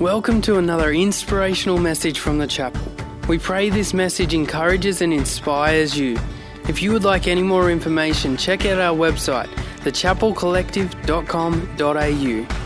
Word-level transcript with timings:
Welcome 0.00 0.42
to 0.42 0.58
another 0.58 0.92
inspirational 0.92 1.78
message 1.78 2.18
from 2.18 2.36
the 2.36 2.46
chapel. 2.46 2.82
We 3.28 3.38
pray 3.38 3.70
this 3.70 3.94
message 3.94 4.34
encourages 4.34 5.00
and 5.00 5.10
inspires 5.10 5.96
you. 5.96 6.18
If 6.68 6.82
you 6.82 6.92
would 6.92 7.04
like 7.04 7.26
any 7.26 7.42
more 7.42 7.70
information, 7.70 8.36
check 8.36 8.66
out 8.66 8.78
our 8.78 8.94
website, 8.94 9.48
thechapelcollective.com.au. 9.78 12.65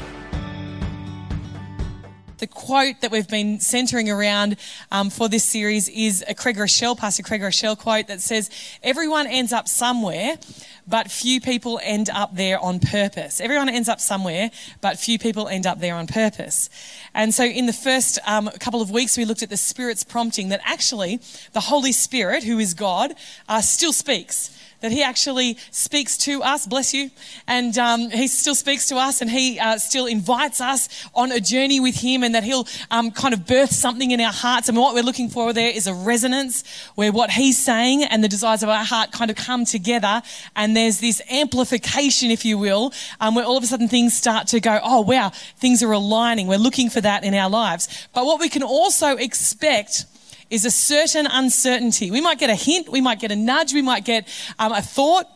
Quote 2.70 3.00
that 3.00 3.10
we've 3.10 3.26
been 3.26 3.58
centering 3.58 4.08
around 4.08 4.56
um, 4.92 5.10
for 5.10 5.28
this 5.28 5.42
series 5.42 5.88
is 5.88 6.24
a 6.28 6.36
Craig 6.36 6.56
Groeschel, 6.56 6.96
Pastor 6.96 7.24
Craig 7.24 7.40
Groeschel 7.40 7.76
quote 7.76 8.06
that 8.06 8.20
says, 8.20 8.48
Everyone 8.80 9.26
ends 9.26 9.52
up 9.52 9.66
somewhere, 9.66 10.38
but 10.86 11.10
few 11.10 11.40
people 11.40 11.80
end 11.82 12.08
up 12.10 12.36
there 12.36 12.60
on 12.60 12.78
purpose. 12.78 13.40
Everyone 13.40 13.68
ends 13.68 13.88
up 13.88 13.98
somewhere, 13.98 14.52
but 14.80 15.00
few 15.00 15.18
people 15.18 15.48
end 15.48 15.66
up 15.66 15.80
there 15.80 15.96
on 15.96 16.06
purpose. 16.06 16.70
And 17.12 17.34
so, 17.34 17.42
in 17.42 17.66
the 17.66 17.72
first 17.72 18.20
um, 18.24 18.48
couple 18.60 18.80
of 18.80 18.92
weeks, 18.92 19.18
we 19.18 19.24
looked 19.24 19.42
at 19.42 19.50
the 19.50 19.56
Spirit's 19.56 20.04
prompting 20.04 20.50
that 20.50 20.60
actually 20.64 21.18
the 21.52 21.58
Holy 21.62 21.90
Spirit, 21.90 22.44
who 22.44 22.60
is 22.60 22.74
God, 22.74 23.14
uh, 23.48 23.62
still 23.62 23.92
speaks 23.92 24.56
that 24.80 24.92
he 24.92 25.02
actually 25.02 25.56
speaks 25.70 26.16
to 26.18 26.42
us, 26.42 26.66
bless 26.66 26.94
you, 26.94 27.10
and 27.46 27.76
um, 27.78 28.10
he 28.10 28.28
still 28.28 28.54
speaks 28.54 28.88
to 28.88 28.96
us 28.96 29.20
and 29.20 29.30
he 29.30 29.58
uh, 29.58 29.78
still 29.78 30.06
invites 30.06 30.60
us 30.60 30.88
on 31.14 31.32
a 31.32 31.40
journey 31.40 31.80
with 31.80 31.96
him 31.96 32.22
and 32.22 32.34
that 32.34 32.44
he'll 32.44 32.66
um, 32.90 33.10
kind 33.10 33.34
of 33.34 33.46
birth 33.46 33.72
something 33.72 34.10
in 34.10 34.20
our 34.20 34.32
hearts. 34.32 34.68
And 34.68 34.76
what 34.76 34.94
we're 34.94 35.02
looking 35.02 35.28
for 35.28 35.52
there 35.52 35.70
is 35.70 35.86
a 35.86 35.94
resonance 35.94 36.64
where 36.94 37.12
what 37.12 37.30
he's 37.30 37.58
saying 37.58 38.04
and 38.04 38.24
the 38.24 38.28
desires 38.28 38.62
of 38.62 38.68
our 38.68 38.84
heart 38.84 39.12
kind 39.12 39.30
of 39.30 39.36
come 39.36 39.64
together 39.64 40.22
and 40.56 40.76
there's 40.76 41.00
this 41.00 41.20
amplification, 41.30 42.30
if 42.30 42.44
you 42.44 42.58
will, 42.58 42.92
um, 43.20 43.34
where 43.34 43.44
all 43.44 43.56
of 43.56 43.62
a 43.62 43.66
sudden 43.66 43.88
things 43.88 44.16
start 44.16 44.46
to 44.48 44.60
go, 44.60 44.80
oh 44.82 45.02
wow, 45.02 45.30
things 45.58 45.82
are 45.82 45.92
aligning. 45.92 46.46
We're 46.46 46.58
looking 46.58 46.90
for 46.90 47.00
that 47.00 47.24
in 47.24 47.34
our 47.34 47.50
lives. 47.50 48.08
But 48.14 48.24
what 48.24 48.40
we 48.40 48.48
can 48.48 48.62
also 48.62 49.16
expect 49.16 50.04
is 50.50 50.64
a 50.64 50.70
certain 50.70 51.26
uncertainty. 51.26 52.10
We 52.10 52.20
might 52.20 52.38
get 52.38 52.50
a 52.50 52.54
hint, 52.54 52.88
we 52.88 53.00
might 53.00 53.20
get 53.20 53.32
a 53.32 53.36
nudge, 53.36 53.72
we 53.72 53.82
might 53.82 54.04
get 54.04 54.28
um, 54.58 54.72
a 54.72 54.82
thought, 54.82 55.26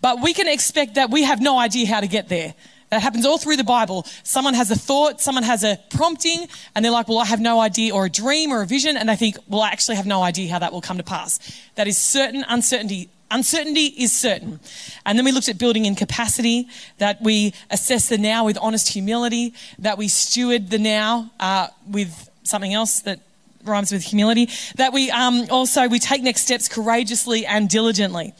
but 0.00 0.20
we 0.22 0.34
can 0.34 0.48
expect 0.48 0.96
that 0.96 1.10
we 1.10 1.22
have 1.22 1.40
no 1.40 1.58
idea 1.58 1.86
how 1.86 2.00
to 2.00 2.08
get 2.08 2.28
there. 2.28 2.54
That 2.92 3.00
happens 3.00 3.24
all 3.24 3.38
through 3.38 3.56
the 3.56 3.64
Bible. 3.64 4.04
Someone 4.22 4.52
has 4.52 4.70
a 4.70 4.76
thought, 4.76 5.18
someone 5.18 5.44
has 5.44 5.64
a 5.64 5.78
prompting, 5.88 6.46
and 6.74 6.84
they're 6.84 6.92
like, 6.92 7.08
Well, 7.08 7.18
I 7.18 7.24
have 7.24 7.40
no 7.40 7.58
idea, 7.58 7.94
or 7.94 8.04
a 8.04 8.10
dream 8.10 8.50
or 8.50 8.60
a 8.60 8.66
vision, 8.66 8.98
and 8.98 9.08
they 9.08 9.16
think, 9.16 9.38
Well, 9.48 9.62
I 9.62 9.70
actually 9.70 9.96
have 9.96 10.04
no 10.04 10.22
idea 10.22 10.50
how 10.52 10.58
that 10.58 10.74
will 10.74 10.82
come 10.82 10.98
to 10.98 11.02
pass. 11.02 11.38
That 11.76 11.88
is 11.88 11.96
certain 11.96 12.44
uncertainty. 12.48 13.08
Uncertainty 13.30 13.86
is 13.86 14.12
certain. 14.12 14.60
And 15.06 15.16
then 15.16 15.24
we 15.24 15.32
looked 15.32 15.48
at 15.48 15.56
building 15.56 15.86
in 15.86 15.94
capacity, 15.94 16.68
that 16.98 17.22
we 17.22 17.54
assess 17.70 18.10
the 18.10 18.18
now 18.18 18.44
with 18.44 18.58
honest 18.60 18.90
humility, 18.90 19.54
that 19.78 19.96
we 19.96 20.08
steward 20.08 20.68
the 20.68 20.78
now 20.78 21.30
uh, 21.40 21.68
with 21.88 22.28
something 22.42 22.74
else 22.74 23.00
that 23.00 23.20
rhymes 23.64 23.92
with 23.92 24.02
humility, 24.02 24.48
that 24.76 24.92
we 24.92 25.10
um, 25.10 25.46
also 25.50 25.88
we 25.88 25.98
take 25.98 26.22
next 26.22 26.42
steps 26.42 26.68
courageously 26.68 27.46
and 27.46 27.68
diligently. 27.68 28.34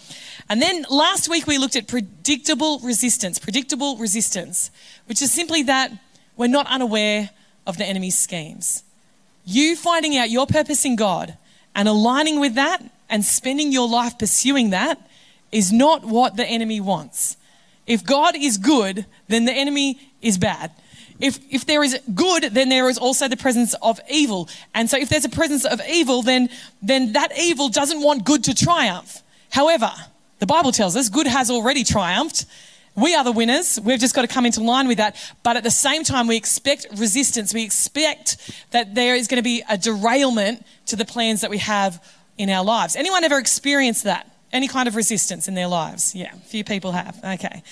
And 0.49 0.61
then 0.61 0.85
last 0.91 1.29
week 1.29 1.47
we 1.47 1.59
looked 1.59 1.77
at 1.77 1.87
predictable 1.89 2.79
resistance, 2.81 3.39
predictable 3.39 3.97
resistance, 3.97 4.71
which 5.07 5.23
is 5.23 5.33
simply 5.33 5.63
that 5.65 5.93
we're 6.37 6.49
not 6.49 6.67
unaware 6.67 7.31
of 7.67 7.79
the 7.79 7.85
enemy's 7.85 8.19
schemes. 8.19 8.83
You 9.45 9.77
finding 9.77 10.17
out 10.17 10.31
your 10.31 10.47
purpose 10.47 10.85
in 10.85 10.97
God 10.97 11.37
and 11.75 11.89
aligning 11.89 12.41
with 12.41 12.55
that 12.55 12.83
and 13.09 13.25
spending 13.25 13.73
your 13.73 13.89
life 13.89 14.19
pursuing 14.19 14.71
that 14.71 14.99
is 15.51 15.73
not 15.73 16.05
what 16.05 16.37
the 16.37 16.47
enemy 16.47 16.81
wants. 16.81 17.37
If 17.87 18.05
God 18.05 18.35
is 18.37 18.59
good, 18.59 19.07
then 19.29 19.45
the 19.45 19.53
enemy 19.53 20.01
is 20.21 20.39
bad 20.39 20.71
if, 21.23 21.39
if 21.51 21.65
there 21.67 21.85
is 21.85 21.99
good, 22.15 22.43
then 22.43 22.69
there 22.69 22.89
is 22.89 22.99
also 22.99 23.29
the 23.29 23.37
presence 23.37 23.75
of 23.81 24.01
evil. 24.11 24.49
And 24.75 24.91
so 24.91 24.99
if 24.99 25.09
there's 25.09 25.25
a 25.25 25.31
presence 25.31 25.65
of 25.65 25.81
evil, 25.89 26.23
then, 26.23 26.49
then 26.83 27.13
that 27.13 27.31
evil 27.39 27.69
doesn't 27.69 28.03
want 28.03 28.25
good 28.25 28.43
to 28.45 28.55
triumph. 28.55 29.23
However, 29.51 29.93
the 30.41 30.47
Bible 30.47 30.73
tells 30.73 30.97
us 30.97 31.09
good 31.09 31.29
has 31.29 31.49
already 31.49 31.85
triumphed. 31.85 32.47
We 32.97 33.15
are 33.15 33.23
the 33.23 33.31
winners. 33.31 33.79
We've 33.81 34.01
just 34.01 34.17
got 34.17 34.23
to 34.23 34.29
come 34.29 34.45
into 34.45 34.65
line 34.65 34.89
with 34.89 34.99
that. 34.99 35.17
But 35.45 35.57
at 35.57 35.63
the 35.63 35.71
same 35.71 36.03
time, 36.03 36.27
we 36.27 36.37
expect 36.37 36.89
resistance. 36.97 37.55
We 37.55 37.63
expect 37.63 38.53
that 38.73 38.97
there 38.97 39.15
is 39.15 39.29
going 39.29 39.39
to 39.39 39.45
be 39.45 39.63
a 39.71 39.79
derailment 39.79 40.67
to 40.87 40.97
the 40.97 41.05
plans 41.05 41.43
that 41.43 41.51
we 41.51 41.59
have 41.59 42.05
in 42.37 42.51
our 42.51 42.65
lives. 42.65 42.97
Anyone 42.97 43.23
ever 43.23 43.39
experienced 43.39 44.03
that? 44.05 44.29
Any 44.53 44.67
kind 44.67 44.89
of 44.89 44.97
resistance 44.97 45.47
in 45.47 45.55
their 45.55 45.69
lives? 45.69 46.17
Yeah, 46.17 46.35
few 46.47 46.65
people 46.65 46.93
have. 46.93 47.19
Okay. 47.25 47.63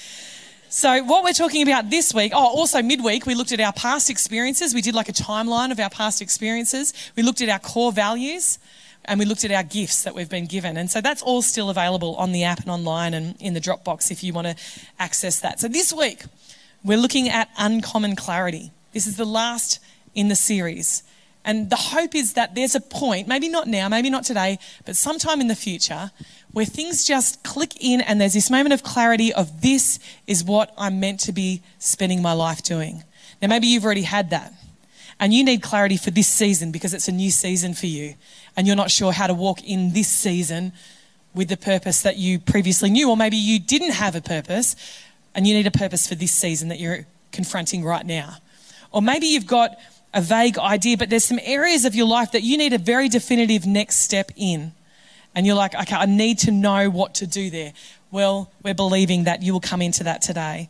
So, 0.73 1.03
what 1.03 1.25
we're 1.25 1.33
talking 1.33 1.63
about 1.63 1.91
this 1.91 2.15
week, 2.15 2.31
oh, 2.33 2.39
also 2.39 2.81
midweek, 2.81 3.27
we 3.27 3.35
looked 3.35 3.51
at 3.51 3.59
our 3.59 3.73
past 3.73 4.09
experiences. 4.09 4.73
We 4.73 4.83
did 4.83 4.95
like 4.95 5.09
a 5.09 5.13
timeline 5.13 5.73
of 5.73 5.81
our 5.81 5.91
past 5.91 6.23
experiences. 6.23 6.95
We 7.17 7.25
looked 7.25 7.41
at 7.41 7.49
our 7.49 7.59
core 7.59 7.91
values 7.91 8.61
and 9.05 9.19
we 9.19 9.27
looked 9.27 9.45
at 9.45 9.51
our 9.51 9.65
gifts 9.65 10.05
that 10.05 10.15
we've 10.15 10.31
been 10.31 10.47
given. 10.47 10.77
And 10.77 10.89
so 10.89 11.01
that's 11.01 11.23
all 11.23 11.43
still 11.43 11.71
available 11.71 12.15
on 12.15 12.31
the 12.31 12.45
app 12.45 12.61
and 12.61 12.71
online 12.71 13.15
and 13.15 13.35
in 13.41 13.55
the 13.55 13.61
Dropbox 13.61 14.13
if 14.13 14.23
you 14.23 14.33
want 14.33 14.47
to 14.47 14.55
access 15.01 15.41
that. 15.41 15.59
So, 15.59 15.67
this 15.67 15.93
week, 15.93 16.23
we're 16.85 16.99
looking 16.99 17.29
at 17.29 17.49
uncommon 17.59 18.15
clarity. 18.15 18.71
This 18.93 19.09
is 19.09 19.17
the 19.17 19.25
last 19.25 19.81
in 20.15 20.29
the 20.29 20.37
series. 20.37 21.03
And 21.45 21.71
the 21.71 21.77
hope 21.77 22.15
is 22.15 22.35
that 22.35 22.55
there's 22.55 22.75
a 22.75 22.81
point, 22.81 23.27
maybe 23.27 23.49
not 23.49 23.67
now, 23.67 23.89
maybe 23.89 24.11
not 24.11 24.25
today, 24.25 24.59
but 24.85 24.95
sometime 24.97 25.41
in 25.41 25.49
the 25.49 25.57
future, 25.57 26.11
where 26.53 26.67
things 26.67 27.07
just 27.07 27.43
click 27.43 27.83
in 27.83 28.01
and 28.03 28.21
there's 28.21 28.35
this 28.35 28.51
moment 28.51 28.75
of 28.75 28.83
clarity 28.83 29.33
of 29.33 29.63
this 29.63 29.99
is 30.27 30.45
what 30.45 30.75
I'm 30.77 31.01
meant 31.01 31.21
to 31.21 31.33
be 31.33 31.63
spending 31.79 32.21
my 32.21 32.33
life 32.33 32.63
doing. 32.63 33.05
Now, 33.41 33.49
maybe 33.49 33.69
you've 33.69 33.85
already 33.85 34.03
had 34.03 34.31
that. 34.31 34.53
And 35.19 35.35
you 35.35 35.45
need 35.45 35.63
clarity 35.63 35.99
for 35.99 36.11
this 36.11 36.29
season 36.29 36.73
because 36.73 36.95
it's 36.95 37.09
a 37.09 37.13
new 37.13 37.31
season 37.31 37.75
for 37.75 37.87
you. 37.87 38.15
And 38.57 38.67
you're 38.67 38.77
not 38.77 38.91
sure 38.91 39.13
how 39.13 39.27
to 39.27 39.35
walk 39.35 39.63
in 39.63 39.93
this 39.93 40.09
season 40.09 40.73
with 41.35 41.49
the 41.49 41.59
purpose 41.59 42.03
that 42.03 42.17
you 42.17 42.39
previously 42.39 42.91
knew. 42.91 43.11
Or 43.11 43.17
maybe 43.17 43.37
you 43.37 43.61
didn't 43.61 43.93
have 43.93 44.15
a 44.15 44.23
purpose 44.23 44.77
and 45.35 45.47
you 45.47 45.55
need 45.55 45.67
a 45.67 45.71
purpose 45.71 46.07
for 46.07 46.15
this 46.15 46.33
season 46.33 46.69
that 46.69 46.81
you're 46.81 47.07
confronting 47.33 47.85
right 47.85 48.05
now. 48.05 48.37
Or 48.93 49.03
maybe 49.03 49.27
you've 49.27 49.47
got 49.47 49.79
a 50.13 50.21
vague 50.21 50.59
idea, 50.59 50.97
but 50.97 51.11
there's 51.11 51.25
some 51.25 51.41
areas 51.43 51.85
of 51.85 51.95
your 51.95 52.07
life 52.07 52.33
that 52.33 52.43
you 52.43 52.59
need 52.59 52.73
a 52.73 52.79
very 52.79 53.09
definitive 53.09 53.67
next 53.67 53.97
step 53.97 54.33
in. 54.37 54.73
And 55.35 55.47
you're 55.47 55.57
like, 55.57 55.75
okay, 55.75 55.95
I 55.95 56.07
need 56.07 56.39
to 56.41 56.51
know 56.51 56.91
what 56.91 57.15
to 57.17 57.27
do 57.27 57.51
there. 57.51 57.73
Well, 58.11 58.51
we're 58.65 58.75
believing 58.75 59.25
that 59.25 59.43
you 59.43 59.53
will 59.53 59.61
come 59.61 59.81
into 59.81 60.03
that 60.05 60.23
today. 60.23 60.69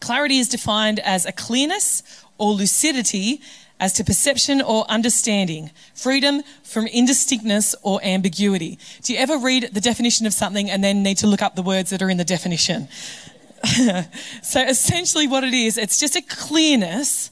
Clarity 0.00 0.38
is 0.38 0.48
defined 0.48 1.00
as 1.00 1.24
a 1.24 1.32
clearness 1.32 2.02
or 2.36 2.52
lucidity 2.52 3.40
as 3.80 3.92
to 3.94 4.04
perception 4.04 4.60
or 4.60 4.84
understanding, 4.90 5.70
freedom 5.94 6.42
from 6.62 6.86
indistinctness 6.86 7.74
or 7.82 8.00
ambiguity. 8.02 8.78
Do 9.02 9.12
you 9.12 9.18
ever 9.18 9.38
read 9.38 9.70
the 9.72 9.80
definition 9.80 10.26
of 10.26 10.34
something 10.34 10.68
and 10.68 10.82
then 10.82 11.02
need 11.02 11.18
to 11.18 11.26
look 11.26 11.42
up 11.42 11.54
the 11.54 11.62
words 11.62 11.90
that 11.90 12.02
are 12.02 12.10
in 12.10 12.16
the 12.16 12.24
definition? 12.24 12.88
so 14.42 14.60
essentially, 14.60 15.26
what 15.26 15.44
it 15.44 15.54
is, 15.54 15.78
it's 15.78 15.98
just 15.98 16.16
a 16.16 16.22
clearness 16.22 17.30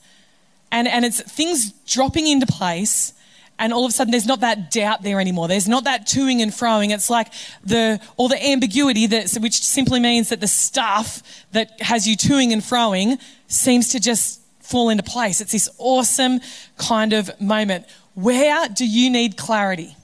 and, 0.71 0.89
and 0.89 1.05
it's 1.05 1.21
things 1.21 1.73
dropping 1.87 2.27
into 2.27 2.47
place 2.47 3.13
and 3.59 3.73
all 3.73 3.85
of 3.85 3.91
a 3.91 3.93
sudden 3.93 4.11
there's 4.11 4.27
not 4.27 4.41
that 4.41 4.71
doubt 4.71 5.03
there 5.03 5.21
anymore. 5.21 5.49
There's 5.49 5.69
not 5.69 5.85
that 5.85 6.07
toing 6.07 6.41
and 6.41 6.53
froing. 6.53 6.93
It's 6.93 7.09
like 7.09 7.33
the 7.65 8.01
all 8.17 8.29
the 8.29 8.43
ambiguity 8.45 9.07
that 9.07 9.33
which 9.41 9.63
simply 9.63 10.01
means 10.01 10.29
that 10.29 10.41
the 10.41 10.49
stuff 10.49 11.23
that 11.53 11.81
has 11.81 12.07
you 12.07 12.17
toing 12.17 12.53
and 12.53 12.63
froing 12.63 13.21
seems 13.49 13.91
to 13.91 14.01
just 14.01 14.41
fall 14.61 14.91
into 14.91 15.03
place. 15.03 15.41
It's 15.41 15.53
this 15.53 15.69
awesome 15.79 16.41
kind 16.77 17.13
of 17.13 17.41
moment. 17.41 17.87
Where 18.15 18.69
do 18.69 18.87
you 18.87 19.11
need 19.11 19.37
clarity? 19.37 19.97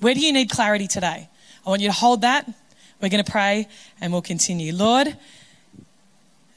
Where 0.00 0.14
do 0.14 0.20
you 0.20 0.32
need 0.32 0.50
clarity 0.50 0.88
today? 0.88 1.28
I 1.64 1.70
want 1.70 1.80
you 1.80 1.88
to 1.88 1.94
hold 1.94 2.22
that. 2.22 2.46
We're 3.00 3.08
going 3.08 3.24
to 3.24 3.30
pray 3.30 3.68
and 4.00 4.12
we'll 4.12 4.22
continue. 4.22 4.74
Lord, 4.74 5.16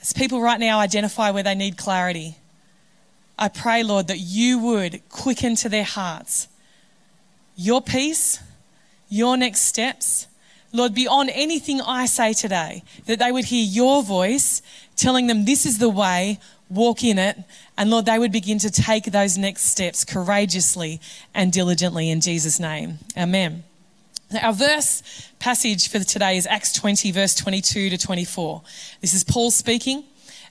as 0.02 0.14
people 0.14 0.42
right 0.42 0.60
now 0.60 0.80
identify 0.80 1.32
where 1.32 1.44
they 1.44 1.56
need 1.56 1.78
clarity, 1.78 2.38
I 3.38 3.50
pray, 3.50 3.84
Lord, 3.84 4.08
that 4.08 4.20
you 4.20 4.60
would 4.60 5.08
quicken 5.10 5.56
to 5.58 5.70
their 5.70 5.84
hearts 5.84 6.48
your 7.58 7.82
peace, 7.82 8.40
your 9.08 9.38
next 9.38 9.62
steps. 9.62 10.28
Lord, 10.74 10.94
beyond 10.94 11.32
anything 11.34 11.80
I 11.80 12.06
say 12.06 12.34
today, 12.34 12.84
that 13.06 13.20
they 13.20 13.32
would 13.32 13.46
hear 13.46 13.64
your 13.64 14.04
voice 14.04 14.62
telling 14.98 15.28
them 15.28 15.46
this 15.46 15.66
is 15.66 15.78
the 15.78 15.90
way, 15.90 16.38
walk 16.70 17.02
in 17.04 17.18
it. 17.18 17.38
And 17.78 17.90
Lord, 17.90 18.06
they 18.06 18.20
would 18.20 18.34
begin 18.34 18.60
to 18.60 18.70
take 18.70 19.06
those 19.06 19.38
next 19.38 19.68
steps 19.68 20.04
courageously 20.04 21.00
and 21.34 21.52
diligently 21.54 22.10
in 22.10 22.20
Jesus' 22.20 22.60
name. 22.60 23.00
Amen. 23.18 23.64
Our 24.42 24.54
verse 24.54 25.32
passage 25.40 25.88
for 25.88 26.00
today 26.00 26.36
is 26.36 26.46
Acts 26.48 26.74
20, 26.74 27.12
verse 27.12 27.36
22 27.36 27.92
to 27.92 27.98
24. 27.98 28.62
This 29.00 29.14
is 29.14 29.24
Paul 29.24 29.52
speaking 29.52 30.04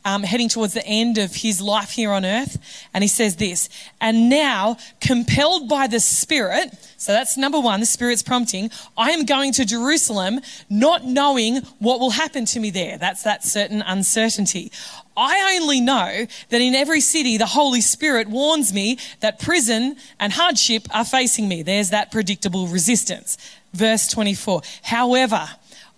um, 0.05 0.23
heading 0.23 0.49
towards 0.49 0.75
the 0.75 0.87
end 0.87 1.19
of 1.19 1.35
his 1.35 1.61
life 1.61 1.91
here 1.91 2.11
on 2.11 2.25
earth. 2.25 2.59
And 2.93 3.03
he 3.03 3.09
says 3.09 3.37
this, 3.37 3.69
and 4.01 4.29
now, 4.29 4.77
compelled 5.01 5.69
by 5.69 5.87
the 5.87 6.01
Spirit, 6.01 6.75
so 6.97 7.13
that's 7.13 7.37
number 7.37 7.59
one, 7.59 7.81
the 7.81 7.87
Spirit's 7.87 8.23
prompting, 8.23 8.71
I 8.97 9.11
am 9.11 9.25
going 9.25 9.53
to 9.55 9.65
Jerusalem, 9.65 10.41
not 10.69 11.05
knowing 11.05 11.57
what 11.79 12.01
will 12.01 12.11
happen 12.11 12.45
to 12.47 12.61
me 12.61 12.71
there. 12.71 12.99
That's 12.99 13.23
that 13.23 13.45
certain 13.45 13.83
uncertainty. 13.83 14.71
I 15.17 15.59
only 15.61 15.81
know 15.81 16.27
that 16.49 16.61
in 16.61 16.75
every 16.75 17.01
city, 17.01 17.37
the 17.39 17.47
Holy 17.47 17.81
Spirit 17.81 18.29
warns 18.29 18.75
me 18.75 18.99
that 19.21 19.39
prison 19.39 19.97
and 20.19 20.33
hardship 20.33 20.89
are 20.95 21.05
facing 21.05 21.49
me. 21.49 21.63
There's 21.63 21.91
that 21.91 22.11
predictable 22.11 22.67
resistance. 22.67 23.39
Verse 23.73 24.09
24. 24.09 24.63
However, 24.83 25.49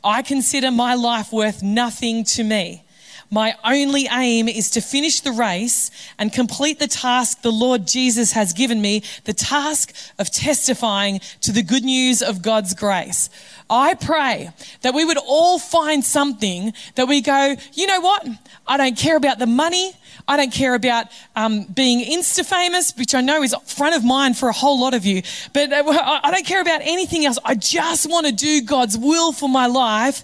I 0.05 0.23
consider 0.23 0.71
my 0.71 0.95
life 0.95 1.33
worth 1.33 1.63
nothing 1.63 2.25
to 2.25 2.45
me. 2.45 2.86
My 3.31 3.55
only 3.65 4.07
aim 4.11 4.49
is 4.49 4.71
to 4.71 4.81
finish 4.81 5.21
the 5.21 5.33
race 5.33 5.91
and 6.19 6.33
complete 6.33 6.79
the 6.79 6.87
task 6.87 7.43
the 7.43 7.51
Lord 7.51 7.87
Jesus 7.87 8.33
has 8.33 8.53
given 8.53 8.81
me, 8.81 9.03
the 9.25 9.33
task 9.33 9.93
of 10.19 10.31
testifying 10.31 11.21
to 11.41 11.53
the 11.53 11.63
good 11.63 11.83
news 11.83 12.23
of 12.23 12.43
God's 12.43 12.73
grace. 12.75 13.29
I 13.69 13.95
pray 13.95 14.51
that 14.83 14.95
we 14.95 15.05
would 15.05 15.19
all 15.19 15.59
find 15.59 16.05
something 16.05 16.73
that 16.95 17.09
we 17.09 17.21
go, 17.21 17.57
you 17.73 17.87
know 17.87 18.01
what? 18.01 18.27
I 18.67 18.77
don't 18.77 18.97
care 18.97 19.17
about 19.17 19.39
the 19.39 19.47
money. 19.47 19.93
I 20.29 20.37
don't 20.37 20.53
care 20.53 20.75
about 20.75 21.07
um, 21.35 21.65
being 21.65 22.05
Insta 22.05 22.45
famous, 22.45 22.93
which 22.97 23.15
I 23.15 23.21
know 23.21 23.43
is 23.43 23.55
front 23.67 23.97
of 23.97 24.05
mind 24.05 24.37
for 24.37 24.49
a 24.49 24.53
whole 24.53 24.81
lot 24.81 24.95
of 24.95 25.05
you. 25.05 25.23
But 25.53 25.73
uh, 25.73 26.21
I 26.23 26.31
don't 26.31 26.47
care 26.47 26.61
about 26.61 26.81
anything 26.83 27.25
else. 27.27 27.39
I 27.45 27.55
just 27.55 28.09
want 28.09 28.27
to 28.27 28.33
do 28.33 28.63
God's 28.63 28.97
will 28.97 29.33
for 29.33 29.49
my 29.49 29.67
life, 29.67 30.23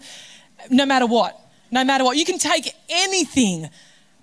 no 0.71 0.87
matter 0.87 1.07
what. 1.07 1.42
No 1.73 1.83
matter 1.83 2.05
what. 2.05 2.17
You 2.17 2.25
can 2.25 2.39
take 2.39 2.73
anything 2.89 3.69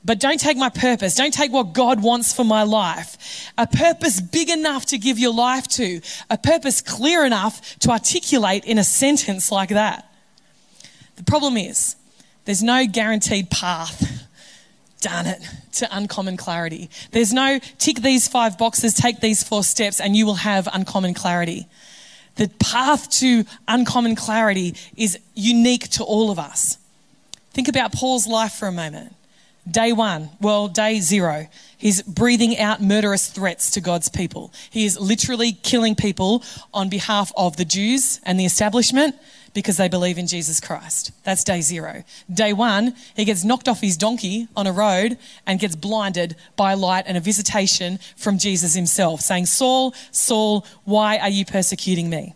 but 0.06 0.20
don't 0.20 0.40
take 0.40 0.58
my 0.58 0.70
purpose. 0.70 1.16
Don't 1.16 1.34
take 1.34 1.52
what 1.52 1.74
God 1.74 2.02
wants 2.02 2.32
for 2.32 2.46
my 2.46 2.64
life. 2.64 3.52
A 3.58 3.68
purpose 3.68 4.22
big 4.22 4.50
enough 4.50 4.86
to 4.88 4.98
give 4.98 5.20
your 5.20 5.34
life 5.34 5.68
to. 5.70 6.02
A 6.30 6.38
purpose 6.38 6.82
clear 6.82 7.26
enough 7.26 7.78
to 7.80 7.92
articulate 7.92 8.64
in 8.66 8.78
a 8.78 8.84
sentence 8.84 9.52
like 9.52 9.70
that. 9.70 10.10
The 11.18 11.24
problem 11.24 11.58
is, 11.58 11.98
there's 12.46 12.64
no 12.64 12.88
guaranteed 12.88 13.50
path. 13.50 14.26
Darn 15.02 15.28
it, 15.28 15.42
to 15.74 15.88
uncommon 15.96 16.38
clarity. 16.38 16.90
There's 17.12 17.32
no 17.32 17.60
tick 17.78 18.02
these 18.02 18.28
five 18.28 18.58
boxes, 18.58 18.94
take 18.94 19.22
these 19.22 19.44
four 19.44 19.64
steps, 19.64 20.02
and 20.02 20.16
you 20.16 20.26
will 20.26 20.36
have 20.36 20.68
uncommon 20.74 21.14
clarity. 21.14 21.68
The 22.36 22.50
path 22.60 23.10
to 23.20 23.46
uncommon 23.68 24.16
clarity 24.16 24.76
is 24.98 25.18
unique 25.36 25.90
to 25.92 26.04
all 26.04 26.32
of 26.32 26.40
us. 26.40 26.79
Think 27.60 27.68
about 27.68 27.92
Paul's 27.92 28.26
life 28.26 28.54
for 28.54 28.70
a 28.70 28.72
moment. 28.72 29.14
Day 29.70 29.92
one, 29.92 30.30
well, 30.40 30.70
day 30.70 31.02
zero, 31.02 31.50
he's 31.78 32.02
breathing 32.02 32.58
out 32.58 32.82
murderous 32.82 33.28
threats 33.28 33.72
to 33.72 33.82
God's 33.82 34.08
people. 34.08 34.54
He 34.70 34.86
is 34.86 34.98
literally 34.98 35.52
killing 35.52 35.94
people 35.94 36.42
on 36.74 36.88
behalf 36.88 37.34
of 37.36 37.58
the 37.58 37.66
Jews 37.66 38.22
and 38.24 38.40
the 38.40 38.46
establishment 38.46 39.14
because 39.54 39.76
they 39.76 39.90
believe 39.90 40.18
in 40.18 40.26
Jesus 40.26 40.62
Christ. 40.62 41.12
That's 41.26 41.44
day 41.44 41.60
zero. 41.60 42.06
Day 42.34 42.54
one, 42.54 42.96
he 43.14 43.26
gets 43.26 43.44
knocked 43.44 43.68
off 43.68 43.82
his 43.82 43.98
donkey 43.98 44.48
on 44.56 44.66
a 44.66 44.72
road 44.72 45.18
and 45.46 45.60
gets 45.60 45.76
blinded 45.76 46.38
by 46.56 46.76
light 46.76 47.04
and 47.08 47.18
a 47.18 47.20
visitation 47.20 48.00
from 48.16 48.38
Jesus 48.38 48.74
himself 48.74 49.20
saying, 49.20 49.48
Saul, 49.48 49.94
Saul, 50.12 50.66
why 50.86 51.18
are 51.18 51.28
you 51.28 51.44
persecuting 51.44 52.10
me? 52.10 52.36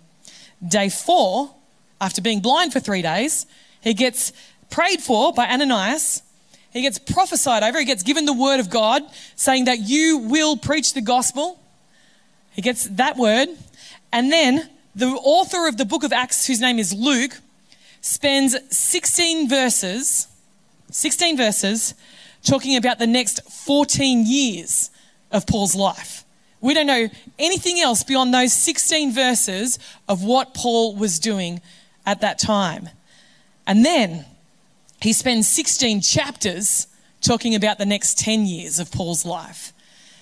Day 0.67 0.89
four, 0.89 1.55
after 2.01 2.21
being 2.21 2.41
blind 2.41 2.73
for 2.73 2.81
three 2.81 3.01
days, 3.01 3.45
he 3.83 3.93
gets 3.93 4.31
prayed 4.73 5.01
for 5.01 5.31
by 5.33 5.45
Ananias 5.47 6.23
he 6.73 6.81
gets 6.81 6.97
prophesied 6.97 7.61
over. 7.61 7.79
He 7.79 7.85
gets 7.85 8.01
given 8.01 8.25
the 8.25 8.33
word 8.33 8.59
of 8.59 8.69
God 8.69 9.03
saying 9.35 9.65
that 9.65 9.79
you 9.79 10.17
will 10.17 10.57
preach 10.57 10.93
the 10.93 11.01
gospel. 11.01 11.59
He 12.53 12.63
gets 12.63 12.85
that 12.85 13.15
word. 13.15 13.49
And 14.11 14.31
then 14.31 14.69
the 14.95 15.07
author 15.09 15.67
of 15.67 15.77
the 15.77 15.85
book 15.85 16.03
of 16.03 16.11
Acts, 16.11 16.47
whose 16.47 16.59
name 16.59 16.79
is 16.79 16.91
Luke, 16.91 17.39
spends 18.01 18.55
16 18.75 19.47
verses, 19.47 20.27
16 20.89 21.37
verses, 21.37 21.93
talking 22.43 22.75
about 22.75 22.97
the 22.97 23.07
next 23.07 23.47
14 23.51 24.25
years 24.25 24.89
of 25.31 25.45
Paul's 25.45 25.75
life. 25.75 26.25
We 26.59 26.73
don't 26.73 26.87
know 26.87 27.07
anything 27.37 27.79
else 27.79 28.03
beyond 28.03 28.33
those 28.33 28.51
16 28.51 29.13
verses 29.13 29.77
of 30.09 30.23
what 30.23 30.55
Paul 30.55 30.95
was 30.95 31.19
doing 31.19 31.61
at 32.05 32.21
that 32.21 32.39
time. 32.39 32.89
And 33.67 33.85
then 33.85 34.25
he 35.03 35.11
spends 35.11 35.49
16 35.49 35.99
chapters 35.99 36.87
talking 37.19 37.55
about 37.55 37.77
the 37.77 37.85
next 37.85 38.17
10 38.19 38.45
years 38.45 38.79
of 38.79 38.89
Paul's 38.89 39.25
life. 39.25 39.73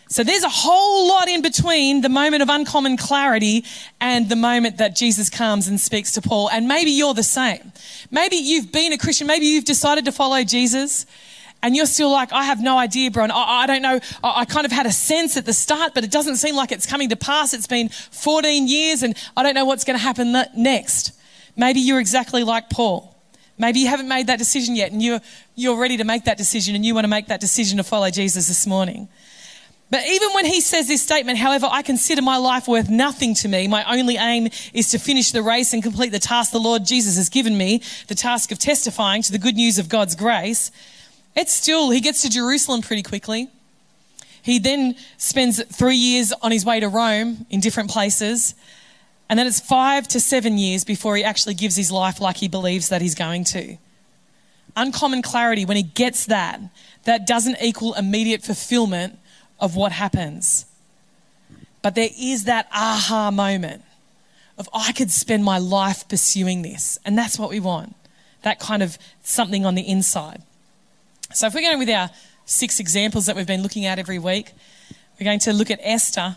So 0.10 0.24
there's 0.24 0.44
a 0.44 0.50
whole 0.50 1.07
lot 1.07 1.30
in 1.30 1.44
between 1.44 2.01
the 2.01 2.10
moment 2.10 2.42
of 2.42 2.50
uncommon 2.50 2.98
clarity 2.98 3.63
and 4.01 4.28
the 4.28 4.36
moment 4.36 4.78
that 4.78 4.95
Jesus 4.95 5.30
comes 5.30 5.68
and 5.68 5.80
speaks 5.80 6.13
to 6.13 6.22
Paul. 6.22 6.50
And 6.50 6.68
maybe 6.68 6.89
you're 6.89 7.13
the 7.13 7.22
same. 7.22 7.72
Maybe 8.10 8.38
you've 8.38 8.72
been 8.72 8.92
a 8.92 8.98
Christian. 8.98 9.28
Maybe 9.28 9.45
you've 9.45 9.66
decided 9.66 10.06
to 10.06 10.12
follow 10.12 10.44
Jesus 10.44 11.06
and 11.62 11.75
you're 11.75 11.86
still 11.86 12.12
like, 12.12 12.34
I 12.34 12.45
have 12.45 12.60
no 12.60 12.75
idea, 12.80 13.12
bro. 13.12 13.24
And 13.24 13.31
I, 13.31 13.63
I 13.63 13.68
don't 13.68 13.84
know. 13.84 14.00
I, 14.24 14.42
I, 14.42 14.45
kind 14.45 14.66
of 14.66 14.72
had 14.72 14.88
a 14.88 14.92
sense 14.92 15.38
at 15.38 15.45
the 15.45 15.54
start, 15.54 15.94
but 15.94 16.04
it 16.04 16.10
doesn't 16.10 16.38
seem 16.38 16.56
like 16.56 16.72
it's 16.72 16.88
coming 16.88 17.10
to 17.10 17.16
pass. 17.16 17.54
It's 17.54 17.68
been 17.68 17.89
14 17.89 18.68
years 18.68 19.04
and 19.04 19.16
I 19.38 19.44
don't 19.44 19.54
know 19.54 19.66
what's 19.66 19.84
going 19.84 19.98
to 19.98 20.04
happen 20.04 20.36
next. 20.57 21.12
Maybe 21.56 21.80
you're 21.81 22.00
exactly 22.00 22.44
like 22.44 22.72
Paul. 22.72 23.11
Maybe 23.62 23.80
you 23.80 23.88
haven't 23.88 24.08
made 24.08 24.25
that 24.25 24.40
decision 24.40 24.75
yet 24.75 24.92
and 24.92 25.04
you're, 25.04 25.22
you're 25.54 25.80
ready 25.80 25.98
to 25.98 26.04
make 26.04 26.25
that 26.25 26.36
decision 26.36 26.74
and 26.74 26.84
you 26.84 26.96
want 26.96 27.04
to 27.04 27.10
make 27.10 27.28
that 27.28 27.40
decision 27.40 27.78
to 27.78 27.84
follow 27.84 28.10
Jesus 28.10 28.48
this 28.48 28.66
morning. 28.66 29.08
But 29.92 30.08
even 30.08 30.30
when 30.34 30.46
he 30.46 30.62
says 30.62 30.88
this 30.88 31.04
statement, 31.04 31.38
however, 31.38 31.68
I 31.69 31.84
consider 31.84 32.24
my 32.24 32.38
life 32.38 32.68
worth 32.68 32.90
nothing 32.90 33.36
to 33.36 33.48
me. 33.48 33.68
My 33.68 33.84
only 33.84 34.18
aim 34.18 34.48
is 34.74 34.90
to 34.90 34.98
finish 34.98 35.31
the 35.31 35.44
race 35.44 35.74
and 35.74 35.84
complete 35.84 36.12
the 36.12 36.18
task 36.18 36.52
the 36.52 36.60
Lord 36.60 36.86
Jesus 36.86 37.18
has 37.18 37.30
given 37.30 37.56
me, 37.56 37.84
the 38.08 38.16
task 38.16 38.52
of 38.52 38.58
testifying 38.58 39.22
to 39.22 39.31
the 39.31 39.38
good 39.38 39.56
news 39.56 39.78
of 39.78 39.90
God's 39.90 40.16
grace. 40.16 40.72
It's 41.36 41.54
still, 41.54 41.92
he 41.92 42.02
gets 42.02 42.24
to 42.24 42.31
Jerusalem 42.31 42.81
pretty 42.81 43.04
quickly. 43.04 43.48
He 44.42 44.58
then 44.58 44.96
spends 45.18 45.63
three 45.66 45.98
years 45.98 46.34
on 46.42 46.52
his 46.52 46.66
way 46.66 46.80
to 46.80 46.90
Rome 46.90 47.46
in 47.52 47.60
different 47.60 47.92
places. 47.92 48.56
And 49.31 49.39
then 49.39 49.48
it's 49.48 49.62
five 49.62 50.10
to 50.10 50.19
seven 50.19 50.57
years 50.57 50.83
before 50.83 51.16
he 51.16 51.24
actually 51.24 51.54
gives 51.54 51.78
his 51.78 51.89
life 51.89 52.19
like 52.19 52.36
he 52.36 52.50
believes 52.50 52.89
that 52.89 53.01
he's 53.01 53.16
going 53.16 53.45
to. 53.45 53.78
Uncommon 54.75 55.22
clarity, 55.22 55.63
when 55.63 55.78
he 55.78 55.83
gets 55.83 56.25
that, 56.25 56.60
that 57.06 57.25
doesn't 57.25 57.56
equal 57.62 57.94
immediate 57.94 58.44
fulfillment 58.44 59.18
of 59.57 59.78
what 59.78 59.94
happens. 59.94 60.66
But 61.81 61.95
there 61.95 62.10
is 62.19 62.44
that 62.44 62.68
aha 62.74 63.31
moment 63.31 63.83
of, 64.57 64.68
I 64.74 64.92
could 64.92 65.10
spend 65.10 65.45
my 65.45 65.60
life 65.60 66.10
pursuing 66.10 66.62
this. 66.62 67.00
And 67.06 67.18
that's 67.18 67.39
what 67.39 67.50
we 67.50 67.62
want 67.62 67.95
that 68.42 68.60
kind 68.60 68.84
of 68.84 68.98
something 69.24 69.66
on 69.66 69.75
the 69.75 69.88
inside. 69.88 70.42
So, 71.34 71.48
if 71.48 71.54
we're 71.54 71.62
going 71.62 71.80
with 71.80 71.89
our 71.89 72.10
six 72.45 72.81
examples 72.81 73.27
that 73.27 73.38
we've 73.38 73.48
been 73.48 73.63
looking 73.63 73.86
at 73.86 73.98
every 73.98 74.19
week, 74.19 74.51
we're 75.18 75.24
going 75.24 75.39
to 75.39 75.54
look 75.54 75.72
at 75.72 75.80
Esther 75.84 76.36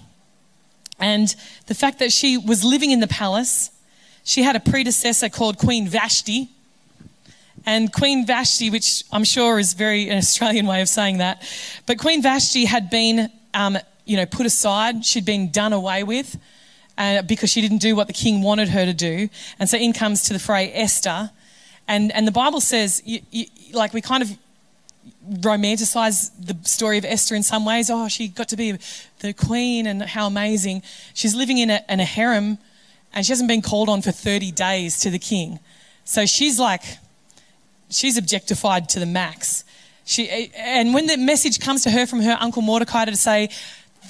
and 0.98 1.34
the 1.66 1.74
fact 1.74 1.98
that 1.98 2.12
she 2.12 2.38
was 2.38 2.64
living 2.64 2.90
in 2.90 3.00
the 3.00 3.06
palace, 3.06 3.70
she 4.24 4.42
had 4.42 4.56
a 4.56 4.60
predecessor 4.60 5.28
called 5.28 5.58
Queen 5.58 5.88
Vashti. 5.88 6.48
And 7.66 7.92
Queen 7.92 8.26
Vashti, 8.26 8.70
which 8.70 9.04
I'm 9.10 9.24
sure 9.24 9.58
is 9.58 9.72
very 9.72 10.08
an 10.08 10.18
Australian 10.18 10.66
way 10.66 10.82
of 10.82 10.88
saying 10.88 11.18
that, 11.18 11.42
but 11.86 11.98
Queen 11.98 12.22
Vashti 12.22 12.66
had 12.66 12.90
been, 12.90 13.30
um, 13.54 13.78
you 14.04 14.16
know, 14.16 14.26
put 14.26 14.44
aside. 14.46 15.04
She'd 15.04 15.24
been 15.24 15.50
done 15.50 15.72
away 15.72 16.04
with 16.04 16.38
uh, 16.98 17.22
because 17.22 17.50
she 17.50 17.60
didn't 17.60 17.78
do 17.78 17.96
what 17.96 18.06
the 18.06 18.12
king 18.12 18.42
wanted 18.42 18.68
her 18.68 18.84
to 18.84 18.92
do. 18.92 19.28
And 19.58 19.68
so 19.68 19.78
in 19.78 19.92
comes 19.92 20.24
to 20.24 20.32
the 20.32 20.38
fray 20.38 20.72
Esther. 20.72 21.30
And, 21.88 22.12
and 22.12 22.26
the 22.26 22.32
Bible 22.32 22.60
says, 22.60 23.02
you, 23.04 23.20
you, 23.30 23.46
like, 23.72 23.92
we 23.92 24.00
kind 24.00 24.22
of 24.22 24.30
romanticize 25.40 26.30
the 26.38 26.56
story 26.68 26.98
of 26.98 27.04
Esther 27.04 27.34
in 27.34 27.42
some 27.42 27.64
ways. 27.64 27.90
Oh, 27.90 28.08
she 28.08 28.28
got 28.28 28.48
to 28.48 28.56
be 28.56 28.78
the 29.20 29.32
queen 29.32 29.86
and 29.86 30.02
how 30.02 30.26
amazing. 30.26 30.82
She's 31.14 31.34
living 31.34 31.58
in 31.58 31.70
a, 31.70 31.80
in 31.88 32.00
a 32.00 32.04
harem 32.04 32.58
and 33.12 33.24
she 33.24 33.32
hasn't 33.32 33.48
been 33.48 33.62
called 33.62 33.88
on 33.88 34.02
for 34.02 34.12
30 34.12 34.50
days 34.52 34.98
to 35.00 35.10
the 35.10 35.18
king. 35.18 35.60
So 36.04 36.26
she's 36.26 36.58
like, 36.58 36.82
she's 37.88 38.18
objectified 38.18 38.88
to 38.90 39.00
the 39.00 39.06
max. 39.06 39.64
She, 40.04 40.50
and 40.56 40.92
when 40.92 41.06
the 41.06 41.16
message 41.16 41.60
comes 41.60 41.82
to 41.84 41.90
her 41.90 42.06
from 42.06 42.20
her 42.20 42.36
uncle 42.40 42.60
Mordecai 42.60 43.06
to 43.06 43.16
say, 43.16 43.48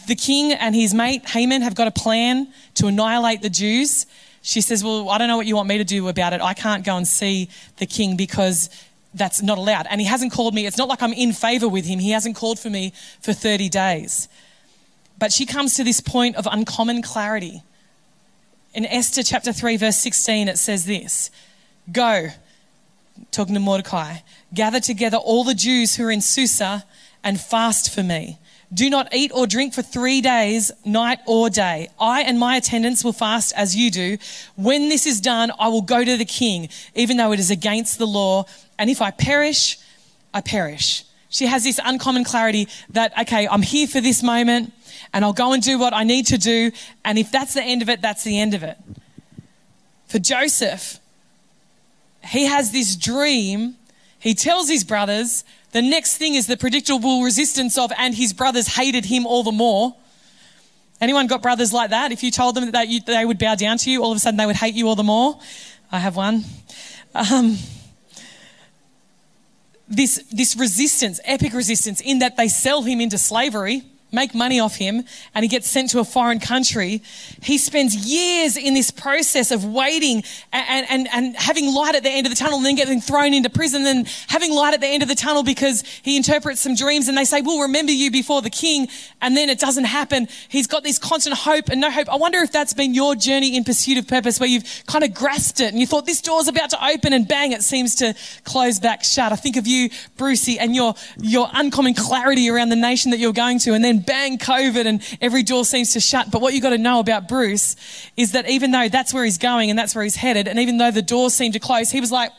the 0.08 0.16
king 0.16 0.52
and 0.52 0.74
his 0.74 0.92
mate 0.92 1.24
Haman 1.28 1.62
have 1.62 1.74
got 1.74 1.86
a 1.86 1.90
plan 1.90 2.52
to 2.74 2.88
annihilate 2.88 3.42
the 3.42 3.50
Jews, 3.50 4.06
she 4.42 4.60
says, 4.60 4.84
Well, 4.84 5.08
I 5.08 5.18
don't 5.18 5.28
know 5.28 5.36
what 5.36 5.46
you 5.46 5.56
want 5.56 5.68
me 5.68 5.78
to 5.78 5.84
do 5.84 6.06
about 6.08 6.32
it. 6.32 6.42
I 6.42 6.52
can't 6.52 6.84
go 6.84 6.96
and 6.96 7.06
see 7.08 7.48
the 7.78 7.86
king 7.86 8.16
because 8.16 8.68
that's 9.14 9.42
not 9.42 9.58
allowed. 9.58 9.86
And 9.88 10.00
he 10.00 10.06
hasn't 10.06 10.32
called 10.32 10.54
me. 10.54 10.66
It's 10.66 10.76
not 10.76 10.88
like 10.88 11.02
I'm 11.02 11.12
in 11.12 11.32
favor 11.32 11.68
with 11.68 11.86
him. 11.86 11.98
He 11.98 12.10
hasn't 12.10 12.36
called 12.36 12.58
for 12.58 12.68
me 12.68 12.92
for 13.20 13.32
30 13.32 13.68
days. 13.68 14.28
But 15.18 15.32
she 15.32 15.46
comes 15.46 15.76
to 15.76 15.84
this 15.84 16.00
point 16.00 16.36
of 16.36 16.48
uncommon 16.50 17.00
clarity. 17.02 17.62
In 18.74 18.84
Esther 18.84 19.22
chapter 19.22 19.52
3, 19.52 19.76
verse 19.76 19.96
16, 19.96 20.48
it 20.48 20.58
says 20.58 20.84
this 20.84 21.30
Go, 21.90 22.28
talking 23.30 23.54
to 23.54 23.60
Mordecai, 23.60 24.18
gather 24.52 24.80
together 24.80 25.16
all 25.16 25.44
the 25.44 25.54
Jews 25.54 25.94
who 25.94 26.04
are 26.04 26.10
in 26.10 26.20
Susa 26.20 26.84
and 27.22 27.40
fast 27.40 27.94
for 27.94 28.02
me. 28.02 28.38
Do 28.74 28.90
not 28.90 29.14
eat 29.14 29.30
or 29.32 29.46
drink 29.46 29.72
for 29.72 29.82
three 29.82 30.20
days, 30.20 30.72
night 30.84 31.20
or 31.26 31.48
day. 31.48 31.88
I 32.00 32.22
and 32.22 32.38
my 32.40 32.56
attendants 32.56 33.04
will 33.04 33.12
fast 33.12 33.54
as 33.56 33.76
you 33.76 33.90
do. 33.90 34.18
When 34.56 34.88
this 34.88 35.06
is 35.06 35.20
done, 35.20 35.52
I 35.60 35.68
will 35.68 35.82
go 35.82 36.04
to 36.04 36.16
the 36.16 36.24
king, 36.24 36.68
even 36.94 37.16
though 37.16 37.32
it 37.32 37.38
is 37.38 37.50
against 37.50 37.98
the 37.98 38.06
law. 38.06 38.46
And 38.78 38.90
if 38.90 39.00
I 39.00 39.12
perish, 39.12 39.78
I 40.32 40.40
perish. 40.40 41.04
She 41.28 41.46
has 41.46 41.64
this 41.64 41.80
uncommon 41.84 42.24
clarity 42.24 42.68
that, 42.90 43.16
okay, 43.22 43.46
I'm 43.48 43.62
here 43.62 43.86
for 43.86 44.00
this 44.00 44.22
moment 44.22 44.72
and 45.12 45.24
I'll 45.24 45.32
go 45.32 45.52
and 45.52 45.62
do 45.62 45.78
what 45.78 45.92
I 45.92 46.04
need 46.04 46.26
to 46.28 46.38
do. 46.38 46.70
And 47.04 47.18
if 47.18 47.30
that's 47.30 47.54
the 47.54 47.62
end 47.62 47.82
of 47.82 47.88
it, 47.88 48.02
that's 48.02 48.24
the 48.24 48.38
end 48.38 48.54
of 48.54 48.62
it. 48.62 48.76
For 50.06 50.18
Joseph, 50.18 51.00
he 52.24 52.44
has 52.46 52.72
this 52.72 52.96
dream. 52.96 53.76
He 54.18 54.34
tells 54.34 54.68
his 54.68 54.84
brothers. 54.84 55.44
The 55.74 55.82
next 55.82 56.18
thing 56.18 56.36
is 56.36 56.46
the 56.46 56.56
predictable 56.56 57.24
resistance 57.24 57.76
of, 57.76 57.90
and 57.98 58.14
his 58.14 58.32
brothers 58.32 58.68
hated 58.68 59.04
him 59.04 59.26
all 59.26 59.42
the 59.42 59.50
more. 59.50 59.92
Anyone 61.00 61.26
got 61.26 61.42
brothers 61.42 61.72
like 61.72 61.90
that? 61.90 62.12
If 62.12 62.22
you 62.22 62.30
told 62.30 62.54
them 62.54 62.70
that 62.70 62.86
you, 62.86 63.00
they 63.00 63.24
would 63.24 63.40
bow 63.40 63.56
down 63.56 63.78
to 63.78 63.90
you, 63.90 64.00
all 64.00 64.12
of 64.12 64.16
a 64.16 64.20
sudden 64.20 64.38
they 64.38 64.46
would 64.46 64.54
hate 64.54 64.76
you 64.76 64.86
all 64.86 64.94
the 64.94 65.02
more. 65.02 65.36
I 65.90 65.98
have 65.98 66.14
one. 66.14 66.44
Um, 67.12 67.58
this, 69.88 70.22
this 70.30 70.54
resistance, 70.54 71.18
epic 71.24 71.52
resistance, 71.52 72.00
in 72.00 72.20
that 72.20 72.36
they 72.36 72.46
sell 72.46 72.82
him 72.82 73.00
into 73.00 73.18
slavery 73.18 73.82
make 74.14 74.34
money 74.34 74.60
off 74.60 74.76
him 74.76 75.04
and 75.34 75.44
he 75.44 75.48
gets 75.48 75.68
sent 75.68 75.90
to 75.90 75.98
a 75.98 76.04
foreign 76.04 76.40
country. 76.40 77.02
He 77.42 77.58
spends 77.58 77.94
years 77.94 78.56
in 78.56 78.74
this 78.74 78.90
process 78.90 79.50
of 79.50 79.64
waiting 79.64 80.22
and, 80.52 80.86
and, 80.88 81.08
and 81.12 81.36
having 81.36 81.72
light 81.72 81.94
at 81.94 82.02
the 82.02 82.10
end 82.10 82.26
of 82.26 82.30
the 82.30 82.36
tunnel 82.36 82.58
and 82.58 82.66
then 82.66 82.76
getting 82.76 83.00
thrown 83.00 83.34
into 83.34 83.50
prison 83.50 83.86
and 83.86 84.08
having 84.28 84.52
light 84.52 84.74
at 84.74 84.80
the 84.80 84.86
end 84.86 85.02
of 85.02 85.08
the 85.08 85.14
tunnel 85.14 85.42
because 85.42 85.82
he 86.02 86.16
interprets 86.16 86.60
some 86.60 86.74
dreams 86.74 87.08
and 87.08 87.16
they 87.18 87.24
say, 87.24 87.40
we'll 87.40 87.62
remember 87.62 87.92
you 87.92 88.10
before 88.10 88.42
the 88.42 88.50
king. 88.50 88.88
And 89.20 89.36
then 89.36 89.48
it 89.48 89.58
doesn't 89.58 89.84
happen. 89.84 90.28
He's 90.48 90.66
got 90.66 90.82
this 90.82 90.98
constant 90.98 91.36
hope 91.36 91.68
and 91.68 91.80
no 91.80 91.90
hope. 91.90 92.08
I 92.08 92.16
wonder 92.16 92.38
if 92.38 92.52
that's 92.52 92.74
been 92.74 92.94
your 92.94 93.14
journey 93.14 93.56
in 93.56 93.64
pursuit 93.64 93.98
of 93.98 94.06
purpose 94.06 94.38
where 94.38 94.48
you've 94.48 94.84
kind 94.86 95.04
of 95.04 95.14
grasped 95.14 95.60
it 95.60 95.72
and 95.72 95.78
you 95.78 95.86
thought 95.86 96.06
this 96.06 96.20
door's 96.20 96.48
about 96.48 96.70
to 96.70 96.86
open 96.86 97.12
and 97.12 97.26
bang, 97.26 97.52
it 97.52 97.62
seems 97.62 97.96
to 97.96 98.14
close 98.44 98.78
back 98.78 99.04
shut. 99.04 99.32
I 99.32 99.36
think 99.36 99.56
of 99.56 99.66
you, 99.66 99.90
Brucey, 100.16 100.58
and 100.58 100.74
your, 100.74 100.94
your 101.18 101.48
uncommon 101.52 101.94
clarity 101.94 102.48
around 102.48 102.68
the 102.68 102.76
nation 102.76 103.10
that 103.10 103.18
you're 103.18 103.32
going 103.32 103.58
to 103.60 103.74
and 103.74 103.84
then 103.84 103.98
bang, 104.06 104.38
COVID, 104.38 104.86
and 104.86 105.18
every 105.20 105.42
door 105.42 105.64
seems 105.64 105.92
to 105.92 106.00
shut. 106.00 106.30
But 106.30 106.40
what 106.40 106.54
you've 106.54 106.62
got 106.62 106.70
to 106.70 106.78
know 106.78 107.00
about 107.00 107.28
Bruce 107.28 107.76
is 108.16 108.32
that 108.32 108.48
even 108.48 108.70
though 108.70 108.88
that's 108.88 109.12
where 109.12 109.24
he's 109.24 109.38
going 109.38 109.70
and 109.70 109.78
that's 109.78 109.94
where 109.94 110.04
he's 110.04 110.16
headed, 110.16 110.48
and 110.48 110.58
even 110.58 110.78
though 110.78 110.90
the 110.90 111.02
doors 111.02 111.34
seem 111.34 111.52
to 111.52 111.60
close, 111.60 111.90
he 111.90 112.00
was 112.00 112.12
like, 112.12 112.30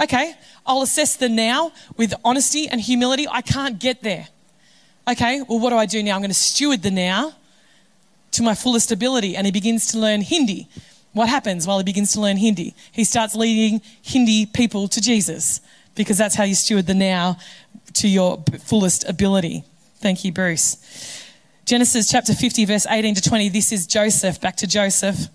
okay, 0.00 0.34
I'll 0.66 0.82
assess 0.82 1.16
the 1.16 1.28
now 1.28 1.72
with 1.96 2.14
honesty 2.24 2.68
and 2.68 2.80
humility. 2.80 3.26
I 3.28 3.42
can't 3.42 3.78
get 3.78 4.02
there. 4.02 4.28
Okay, 5.10 5.42
well, 5.48 5.58
what 5.58 5.70
do 5.70 5.76
I 5.76 5.86
do 5.86 6.02
now? 6.02 6.14
I'm 6.14 6.20
going 6.20 6.30
to 6.30 6.34
steward 6.34 6.82
the 6.82 6.90
now 6.90 7.34
to 8.32 8.42
my 8.42 8.54
fullest 8.54 8.92
ability. 8.92 9.36
And 9.36 9.46
he 9.46 9.52
begins 9.52 9.86
to 9.88 9.98
learn 9.98 10.20
Hindi. 10.20 10.68
What 11.12 11.28
happens 11.28 11.66
while 11.66 11.78
he 11.78 11.84
begins 11.84 12.12
to 12.12 12.20
learn 12.20 12.36
Hindi? 12.36 12.74
He 12.92 13.04
starts 13.04 13.34
leading 13.34 13.80
Hindi 14.02 14.46
people 14.46 14.86
to 14.88 15.00
Jesus 15.00 15.60
because 15.94 16.18
that's 16.18 16.34
how 16.34 16.44
you 16.44 16.54
steward 16.54 16.86
the 16.86 16.94
now 16.94 17.38
to 17.94 18.08
your 18.08 18.42
fullest 18.60 19.08
ability. 19.08 19.64
Thank 20.00 20.24
you, 20.24 20.32
Bruce. 20.32 21.24
Genesis 21.64 22.10
chapter 22.10 22.32
50, 22.32 22.64
verse 22.64 22.86
18 22.88 23.16
to 23.16 23.20
20. 23.20 23.48
This 23.48 23.72
is 23.72 23.86
Joseph. 23.86 24.40
Back 24.40 24.56
to 24.58 24.66
Joseph. 24.66 25.28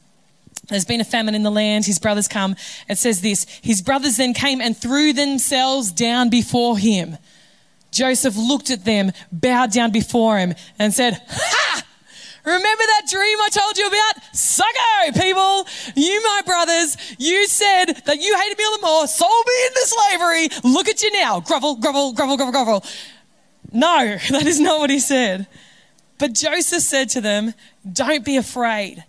There's 0.70 0.86
been 0.86 1.02
a 1.02 1.06
famine 1.06 1.36
in 1.36 1.44
the 1.44 1.52
land. 1.52 1.86
His 1.86 2.00
brothers 2.00 2.30
come. 2.30 2.56
It 2.88 2.98
says 2.98 3.22
this 3.22 3.46
His 3.62 3.82
brothers 3.82 4.18
then 4.18 4.34
came 4.34 4.62
and 4.62 4.76
threw 4.76 5.12
themselves 5.12 5.92
down 5.92 6.30
before 6.30 6.78
him. 6.78 7.18
Joseph 7.92 8.38
looked 8.38 8.70
at 8.72 8.86
them, 8.86 9.12
bowed 9.32 9.72
down 9.72 9.92
before 9.92 10.38
him, 10.38 10.56
and 10.80 10.94
said, 10.94 11.22
Ha! 11.30 11.84
Remember 12.46 12.84
that 12.84 13.04
dream 13.10 13.38
I 13.40 13.50
told 13.50 13.78
you 13.78 13.88
about? 13.88 14.24
Sucko, 14.34 15.22
people. 15.22 15.66
You, 15.96 16.22
my 16.24 16.42
brothers, 16.46 16.98
you 17.18 17.48
said 17.48 17.94
that 18.06 18.22
you 18.22 18.38
hated 18.38 18.58
me 18.58 18.64
all 18.66 18.78
the 18.78 18.82
more, 18.82 19.08
sold 19.08 19.46
me 19.48 19.66
into 19.68 19.82
slavery. 19.86 20.72
Look 20.74 20.90
at 20.90 21.04
you 21.04 21.12
now. 21.12 21.40
Grovel, 21.40 21.76
grovel, 21.76 22.14
grovel, 22.14 22.38
grovel, 22.38 22.52
grovel. 22.52 22.84
No, 23.72 24.18
that 24.30 24.46
is 24.46 24.60
not 24.60 24.80
what 24.80 24.90
he 24.90 25.00
said. 25.00 25.48
But 26.18 26.34
Joseph 26.34 26.84
said 26.84 27.10
to 27.10 27.22
them, 27.22 27.54
Don't 27.92 28.24
be 28.24 28.38
afraid. 28.38 29.04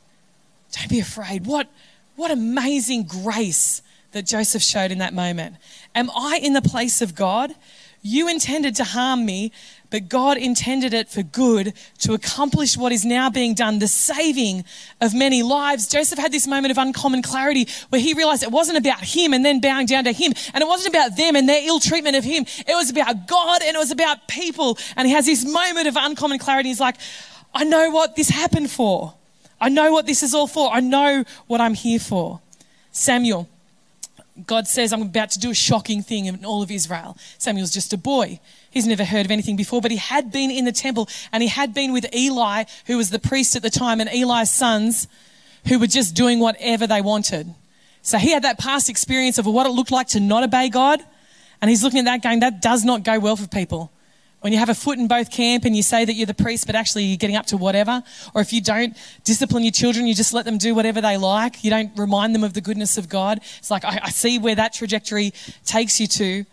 Don't 0.72 0.88
be 0.88 1.00
afraid. 1.00 1.46
What, 1.46 1.68
what 2.16 2.30
amazing 2.30 3.04
grace 3.04 3.82
that 4.14 4.26
Joseph 4.26 4.62
showed 4.62 4.90
in 4.90 4.98
that 4.98 5.12
moment. 5.12 5.56
Am 5.94 6.10
I 6.16 6.40
in 6.42 6.54
the 6.54 6.62
place 6.62 7.02
of 7.02 7.14
God? 7.14 7.54
You 8.00 8.28
intended 8.28 8.74
to 8.76 8.84
harm 8.84 9.26
me, 9.26 9.52
but 9.94 10.08
God 10.08 10.38
intended 10.38 10.92
it 10.92 11.08
for 11.08 11.22
good 11.22 11.72
to 11.98 12.14
accomplish 12.14 12.76
what 12.76 12.90
is 12.90 13.04
now 13.04 13.30
being 13.30 13.54
done, 13.54 13.78
the 13.78 13.86
saving 13.86 14.64
of 15.00 15.14
many 15.14 15.44
lives. 15.44 15.86
Joseph 15.86 16.18
had 16.18 16.32
this 16.32 16.48
moment 16.48 16.72
of 16.72 16.78
uncommon 16.78 17.22
clarity 17.22 17.68
where 17.90 18.00
he 18.00 18.12
realized 18.12 18.42
it 18.42 18.50
wasn't 18.50 18.76
about 18.76 18.98
him 19.04 19.32
and 19.32 19.44
then 19.44 19.60
bowing 19.60 19.86
down 19.86 20.02
to 20.02 20.10
him, 20.10 20.32
and 20.52 20.62
it 20.62 20.66
wasn't 20.66 20.92
about 20.92 21.16
them 21.16 21.36
and 21.36 21.48
their 21.48 21.64
ill 21.64 21.78
treatment 21.78 22.16
of 22.16 22.24
him. 22.24 22.44
It 22.66 22.74
was 22.74 22.90
about 22.90 23.28
God 23.28 23.62
and 23.62 23.76
it 23.76 23.78
was 23.78 23.92
about 23.92 24.26
people. 24.26 24.78
And 24.96 25.06
he 25.06 25.14
has 25.14 25.26
this 25.26 25.44
moment 25.44 25.86
of 25.86 25.94
uncommon 25.96 26.40
clarity. 26.40 26.70
He's 26.70 26.80
like, 26.80 26.96
I 27.54 27.62
know 27.62 27.90
what 27.90 28.16
this 28.16 28.28
happened 28.28 28.72
for. 28.72 29.14
I 29.60 29.68
know 29.68 29.92
what 29.92 30.06
this 30.06 30.24
is 30.24 30.34
all 30.34 30.48
for. 30.48 30.72
I 30.72 30.80
know 30.80 31.22
what 31.46 31.60
I'm 31.60 31.74
here 31.74 32.00
for. 32.00 32.40
Samuel. 32.90 33.48
God 34.46 34.66
says, 34.66 34.92
I'm 34.92 35.02
about 35.02 35.30
to 35.30 35.38
do 35.38 35.50
a 35.50 35.54
shocking 35.54 36.02
thing 36.02 36.26
in 36.26 36.44
all 36.44 36.60
of 36.62 36.70
Israel. 36.70 37.16
Samuel's 37.38 37.72
just 37.72 37.92
a 37.92 37.96
boy. 37.96 38.40
He's 38.68 38.86
never 38.86 39.04
heard 39.04 39.24
of 39.24 39.30
anything 39.30 39.54
before, 39.54 39.80
but 39.80 39.92
he 39.92 39.96
had 39.96 40.32
been 40.32 40.50
in 40.50 40.64
the 40.64 40.72
temple 40.72 41.08
and 41.30 41.40
he 41.42 41.48
had 41.48 41.72
been 41.72 41.92
with 41.92 42.12
Eli, 42.12 42.64
who 42.86 42.96
was 42.96 43.10
the 43.10 43.20
priest 43.20 43.54
at 43.54 43.62
the 43.62 43.70
time, 43.70 44.00
and 44.00 44.10
Eli's 44.10 44.50
sons, 44.50 45.06
who 45.68 45.78
were 45.78 45.86
just 45.86 46.16
doing 46.16 46.40
whatever 46.40 46.86
they 46.86 47.00
wanted. 47.00 47.54
So 48.02 48.18
he 48.18 48.32
had 48.32 48.42
that 48.42 48.58
past 48.58 48.90
experience 48.90 49.38
of 49.38 49.46
what 49.46 49.66
it 49.66 49.70
looked 49.70 49.92
like 49.92 50.08
to 50.08 50.20
not 50.20 50.42
obey 50.42 50.68
God. 50.68 51.00
And 51.62 51.70
he's 51.70 51.84
looking 51.84 52.00
at 52.00 52.04
that 52.06 52.22
going, 52.22 52.40
that 52.40 52.60
does 52.60 52.84
not 52.84 53.04
go 53.04 53.18
well 53.20 53.36
for 53.36 53.46
people. 53.46 53.90
When 54.44 54.52
you 54.52 54.58
have 54.58 54.68
a 54.68 54.74
foot 54.74 54.98
in 54.98 55.08
both 55.08 55.30
camp 55.30 55.64
and 55.64 55.74
you 55.74 55.82
say 55.82 56.04
that 56.04 56.12
you're 56.12 56.26
the 56.26 56.34
priest, 56.34 56.66
but 56.66 56.74
actually 56.76 57.04
you're 57.04 57.16
getting 57.16 57.34
up 57.34 57.46
to 57.46 57.56
whatever, 57.56 58.02
or 58.34 58.42
if 58.42 58.52
you 58.52 58.60
don't 58.60 58.94
discipline 59.24 59.62
your 59.62 59.72
children, 59.72 60.06
you 60.06 60.14
just 60.14 60.34
let 60.34 60.44
them 60.44 60.58
do 60.58 60.74
whatever 60.74 61.00
they 61.00 61.16
like, 61.16 61.64
you 61.64 61.70
don't 61.70 61.90
remind 61.96 62.34
them 62.34 62.44
of 62.44 62.52
the 62.52 62.60
goodness 62.60 62.98
of 62.98 63.08
God. 63.08 63.40
It's 63.56 63.70
like, 63.70 63.86
I, 63.86 64.00
I 64.02 64.10
see 64.10 64.38
where 64.38 64.54
that 64.54 64.74
trajectory 64.74 65.32
takes 65.64 65.98
you 65.98 66.06
to. 66.08 66.44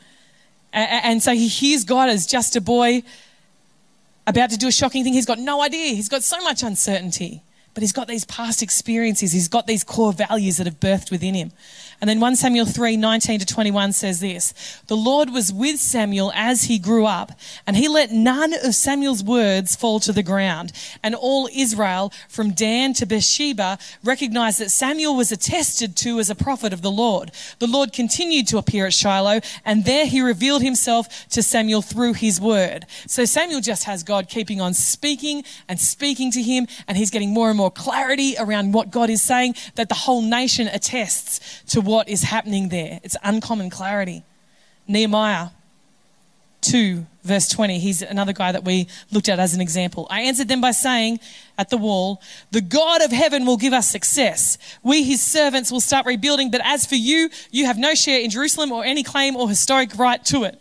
And 0.71 1.21
so 1.21 1.33
he 1.33 1.50
hears 1.50 1.83
God 1.83 2.07
as 2.07 2.25
just 2.25 2.55
a 2.55 2.62
boy 2.62 3.03
about 4.25 4.51
to 4.51 4.57
do 4.57 4.69
a 4.69 4.71
shocking 4.71 5.03
thing. 5.03 5.12
He's 5.12 5.25
got 5.25 5.39
no 5.39 5.62
idea. 5.62 5.93
He's 5.93 6.07
got 6.07 6.24
so 6.24 6.41
much 6.43 6.63
uncertainty, 6.63 7.41
but 7.74 7.83
he's 7.83 7.91
got 7.91 8.07
these 8.07 8.24
past 8.24 8.63
experiences. 8.63 9.33
He's 9.33 9.50
got 9.50 9.67
these 9.67 9.83
core 9.83 10.13
values 10.13 10.55
that 10.60 10.65
have 10.65 10.79
birthed 10.79 11.12
within 11.12 11.36
him. 11.36 11.51
And 12.01 12.10
then 12.10 12.20
1 12.20 12.36
Samuel 12.36 12.65
3 12.65 12.98
19 12.98 13.39
to 13.39 13.46
21 13.46 13.93
says 13.93 14.20
this 14.20 14.81
The 14.88 14.98
Lord 14.98 15.29
was 15.29 15.53
with 15.53 15.79
Samuel 15.79 16.31
as 16.34 16.63
he 16.63 16.79
grew 16.79 17.05
up, 17.05 17.31
and 17.67 17.77
he 17.77 17.88
let 17.88 18.12
none 18.12 18.53
of 18.53 18.74
Samuel's 18.74 19.24
words 19.24 19.75
fall 19.75 20.00
to 20.01 20.12
the 20.12 20.24
ground. 20.24 20.72
And 21.03 21.13
all 21.13 21.48
Israel, 21.53 22.12
from 22.27 22.53
Dan 22.53 22.93
to 22.93 23.05
Beersheba, 23.05 23.77
recognized 24.03 24.60
that 24.60 24.72
Samuel 24.72 25.15
was 25.15 25.31
attested 25.31 25.96
to 25.98 26.20
as 26.20 26.31
a 26.31 26.36
prophet 26.36 26.74
of 26.74 26.81
the 26.81 26.89
Lord. 26.89 27.31
The 27.60 27.67
Lord 27.67 27.93
continued 27.93 28.48
to 28.48 28.58
appear 28.58 28.88
at 28.88 28.93
Shiloh, 28.93 29.41
and 29.63 29.86
there 29.86 30.08
he 30.08 30.22
revealed 30.22 30.63
himself 30.63 31.27
to 31.29 31.43
Samuel 31.43 31.84
through 31.84 32.13
his 32.13 32.41
word. 32.41 32.88
So 33.05 33.25
Samuel 33.25 33.62
just 33.62 33.84
has 33.84 34.01
God 34.01 34.27
keeping 34.27 34.60
on 34.60 34.74
speaking 34.74 35.43
and 35.70 35.79
speaking 35.79 36.31
to 36.31 36.41
him, 36.41 36.65
and 36.88 36.98
he's 36.98 37.12
getting 37.12 37.31
more 37.31 37.50
and 37.50 37.58
more 37.58 37.70
clarity 37.70 38.34
around 38.39 38.72
what 38.72 38.89
God 38.89 39.12
is 39.12 39.22
saying 39.22 39.53
that 39.75 39.88
the 39.88 39.96
whole 39.96 40.24
nation 40.24 40.67
attests 40.67 41.62
to 41.67 41.90
what 41.91 42.07
is 42.07 42.24
happening 42.24 42.69
there. 42.69 43.01
It's 43.03 43.17
uncommon 43.21 43.69
clarity. 43.69 44.24
Nehemiah 44.88 45.50
2, 46.62 47.05
verse 47.24 47.50
20. 47.50 47.79
He's 47.79 48.01
another 48.01 48.31
guy 48.31 48.53
that 48.53 48.63
we 48.63 48.88
looked 49.12 49.27
at 49.27 49.39
as 49.39 49.53
an 49.53 49.60
example. 49.60 50.07
I 50.10 50.21
answered 50.21 50.48
them 50.48 50.62
by 50.62 50.71
saying 50.71 51.19
at 51.57 51.69
the 51.69 51.75
wall, 51.75 52.21
The 52.51 52.62
God 52.62 53.01
of 53.01 53.12
heaven 53.12 53.45
will 53.45 53.57
give 53.57 53.74
us 53.74 53.91
success. 53.91 54.57
We, 54.81 55.03
his 55.03 55.21
servants, 55.21 55.69
will 55.69 55.81
start 55.81 56.05
rebuilding. 56.05 56.50
But 56.50 56.62
as 56.63 56.86
for 56.86 56.95
you, 56.95 57.29
you 57.51 57.65
have 57.65 57.77
no 57.77 57.93
share 57.93 58.21
in 58.21 58.29
Jerusalem 58.29 58.71
or 58.71 58.86
any 58.86 59.03
claim 59.03 59.36
or 59.36 59.50
historic 59.50 59.98
right 59.98 60.24
to 60.25 60.43
it. 60.45 60.57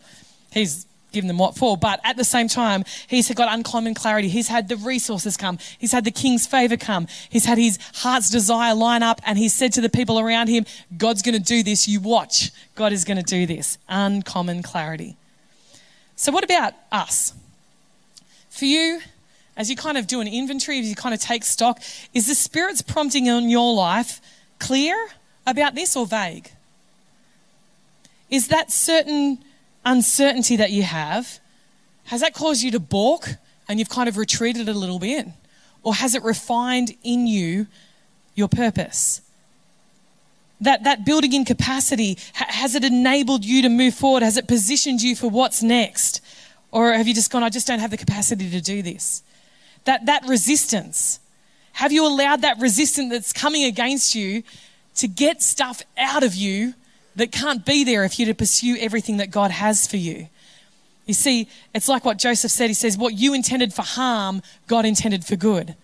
He's 0.52 0.84
given 1.12 1.28
them 1.28 1.38
what 1.38 1.56
for. 1.56 1.76
But 1.76 2.00
at 2.04 2.16
the 2.16 2.24
same 2.24 2.48
time, 2.48 2.84
he's 3.06 3.32
got 3.32 3.52
uncommon 3.52 3.94
clarity. 3.94 4.28
He's 4.28 4.48
had 4.48 4.68
the 4.68 4.76
resources 4.76 5.36
come. 5.36 5.58
He's 5.78 5.92
had 5.92 6.04
the 6.04 6.10
king's 6.10 6.46
favor 6.46 6.76
come. 6.76 7.06
He's 7.28 7.44
had 7.44 7.58
his 7.58 7.78
heart's 7.94 8.30
desire 8.30 8.74
line 8.74 9.02
up 9.02 9.20
and 9.24 9.38
he's 9.38 9.54
said 9.54 9.72
to 9.74 9.80
the 9.80 9.88
people 9.88 10.18
around 10.18 10.48
him, 10.48 10.66
God's 10.96 11.22
going 11.22 11.36
to 11.36 11.42
do 11.42 11.62
this. 11.62 11.88
You 11.88 12.00
watch. 12.00 12.50
God 12.74 12.92
is 12.92 13.04
going 13.04 13.18
to 13.18 13.22
do 13.22 13.46
this. 13.46 13.78
Uncommon 13.88 14.62
clarity. 14.62 15.16
So 16.16 16.32
what 16.32 16.44
about 16.44 16.74
us? 16.92 17.32
For 18.50 18.64
you, 18.66 19.00
as 19.56 19.70
you 19.70 19.76
kind 19.76 19.96
of 19.96 20.06
do 20.06 20.20
an 20.20 20.28
inventory, 20.28 20.78
as 20.80 20.88
you 20.88 20.94
kind 20.94 21.14
of 21.14 21.20
take 21.20 21.44
stock, 21.44 21.80
is 22.14 22.26
the 22.26 22.34
Spirit's 22.34 22.82
prompting 22.82 23.26
in 23.26 23.48
your 23.48 23.74
life 23.74 24.20
clear 24.58 25.08
about 25.46 25.74
this 25.74 25.96
or 25.96 26.06
vague? 26.06 26.50
Is 28.30 28.48
that 28.48 28.70
certain 28.70 29.38
uncertainty 29.84 30.56
that 30.56 30.70
you 30.70 30.82
have, 30.82 31.40
has 32.04 32.20
that 32.20 32.34
caused 32.34 32.62
you 32.62 32.70
to 32.72 32.80
balk 32.80 33.28
and 33.68 33.78
you've 33.78 33.88
kind 33.88 34.08
of 34.08 34.16
retreated 34.16 34.68
a 34.68 34.74
little 34.74 34.98
bit? 34.98 35.26
Or 35.82 35.94
has 35.94 36.14
it 36.14 36.22
refined 36.22 36.96
in 37.02 37.26
you 37.26 37.66
your 38.34 38.48
purpose? 38.48 39.22
That, 40.60 40.84
that 40.84 41.06
building 41.06 41.32
in 41.32 41.44
capacity, 41.44 42.18
has 42.34 42.74
it 42.74 42.84
enabled 42.84 43.44
you 43.44 43.62
to 43.62 43.68
move 43.68 43.94
forward? 43.94 44.22
Has 44.22 44.36
it 44.36 44.46
positioned 44.46 45.00
you 45.00 45.16
for 45.16 45.30
what's 45.30 45.62
next? 45.62 46.20
Or 46.70 46.92
have 46.92 47.08
you 47.08 47.14
just 47.14 47.30
gone, 47.30 47.42
I 47.42 47.48
just 47.48 47.66
don't 47.66 47.78
have 47.78 47.90
the 47.90 47.96
capacity 47.96 48.50
to 48.50 48.60
do 48.60 48.82
this? 48.82 49.22
That, 49.84 50.06
that 50.06 50.26
resistance. 50.26 51.18
Have 51.72 51.92
you 51.92 52.06
allowed 52.06 52.42
that 52.42 52.58
resistance 52.58 53.10
that's 53.10 53.32
coming 53.32 53.64
against 53.64 54.14
you 54.14 54.42
to 54.96 55.08
get 55.08 55.40
stuff 55.40 55.82
out 55.96 56.22
of 56.22 56.34
you 56.34 56.74
that 57.16 57.32
can't 57.32 57.64
be 57.64 57.84
there 57.84 58.04
if 58.04 58.18
you're 58.18 58.28
to 58.28 58.34
pursue 58.34 58.76
everything 58.78 59.18
that 59.18 59.30
God 59.30 59.50
has 59.50 59.86
for 59.86 59.96
you? 59.96 60.28
You 61.06 61.14
see, 61.14 61.48
it's 61.74 61.88
like 61.88 62.04
what 62.04 62.18
Joseph 62.18 62.50
said. 62.50 62.68
He 62.68 62.74
says, 62.74 62.96
What 62.96 63.14
you 63.14 63.34
intended 63.34 63.72
for 63.72 63.82
harm, 63.82 64.42
God 64.66 64.84
intended 64.84 65.24
for 65.24 65.36
good. 65.36 65.74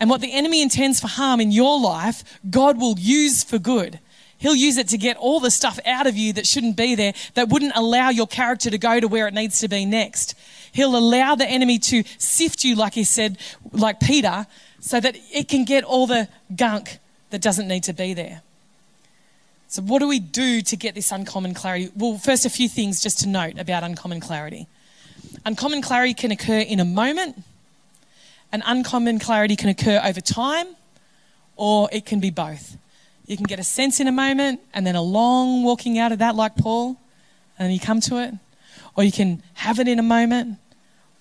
And 0.00 0.10
what 0.10 0.20
the 0.20 0.32
enemy 0.32 0.60
intends 0.60 1.00
for 1.00 1.08
harm 1.08 1.40
in 1.40 1.52
your 1.52 1.80
life, 1.80 2.40
God 2.50 2.78
will 2.78 2.98
use 2.98 3.44
for 3.44 3.58
good. 3.58 4.00
He'll 4.38 4.54
use 4.54 4.76
it 4.76 4.88
to 4.88 4.98
get 4.98 5.16
all 5.16 5.40
the 5.40 5.50
stuff 5.50 5.78
out 5.86 6.06
of 6.06 6.16
you 6.16 6.34
that 6.34 6.46
shouldn't 6.46 6.76
be 6.76 6.94
there, 6.94 7.14
that 7.34 7.48
wouldn't 7.48 7.72
allow 7.74 8.10
your 8.10 8.26
character 8.26 8.68
to 8.68 8.76
go 8.76 9.00
to 9.00 9.08
where 9.08 9.26
it 9.26 9.34
needs 9.34 9.60
to 9.60 9.68
be 9.68 9.86
next. 9.86 10.34
He'll 10.72 10.96
allow 10.96 11.36
the 11.36 11.46
enemy 11.46 11.78
to 11.78 12.02
sift 12.18 12.62
you, 12.62 12.74
like 12.74 12.92
he 12.94 13.04
said, 13.04 13.38
like 13.72 13.98
Peter, 13.98 14.46
so 14.80 15.00
that 15.00 15.16
it 15.32 15.48
can 15.48 15.64
get 15.64 15.84
all 15.84 16.06
the 16.06 16.28
gunk 16.54 16.98
that 17.30 17.40
doesn't 17.40 17.66
need 17.66 17.84
to 17.84 17.94
be 17.94 18.12
there. 18.12 18.42
So, 19.76 19.82
what 19.82 19.98
do 19.98 20.08
we 20.08 20.20
do 20.20 20.62
to 20.62 20.74
get 20.74 20.94
this 20.94 21.12
uncommon 21.12 21.52
clarity? 21.52 21.90
Well, 21.94 22.16
first, 22.16 22.46
a 22.46 22.48
few 22.48 22.66
things 22.66 23.02
just 23.02 23.18
to 23.20 23.28
note 23.28 23.58
about 23.58 23.82
uncommon 23.82 24.20
clarity. 24.20 24.68
Uncommon 25.44 25.82
clarity 25.82 26.14
can 26.14 26.30
occur 26.30 26.60
in 26.60 26.80
a 26.80 26.84
moment, 26.86 27.42
and 28.50 28.62
uncommon 28.64 29.18
clarity 29.18 29.54
can 29.54 29.68
occur 29.68 30.00
over 30.02 30.22
time, 30.22 30.66
or 31.56 31.90
it 31.92 32.06
can 32.06 32.20
be 32.20 32.30
both. 32.30 32.78
You 33.26 33.36
can 33.36 33.44
get 33.44 33.58
a 33.58 33.62
sense 33.62 34.00
in 34.00 34.08
a 34.08 34.12
moment 34.12 34.62
and 34.72 34.86
then 34.86 34.96
a 34.96 35.02
long 35.02 35.62
walking 35.62 35.98
out 35.98 36.10
of 36.10 36.20
that, 36.20 36.34
like 36.34 36.56
Paul, 36.56 36.96
and 37.58 37.70
you 37.70 37.78
come 37.78 38.00
to 38.00 38.16
it. 38.16 38.32
Or 38.94 39.04
you 39.04 39.12
can 39.12 39.42
have 39.52 39.78
it 39.78 39.88
in 39.88 39.98
a 39.98 40.02
moment, 40.02 40.56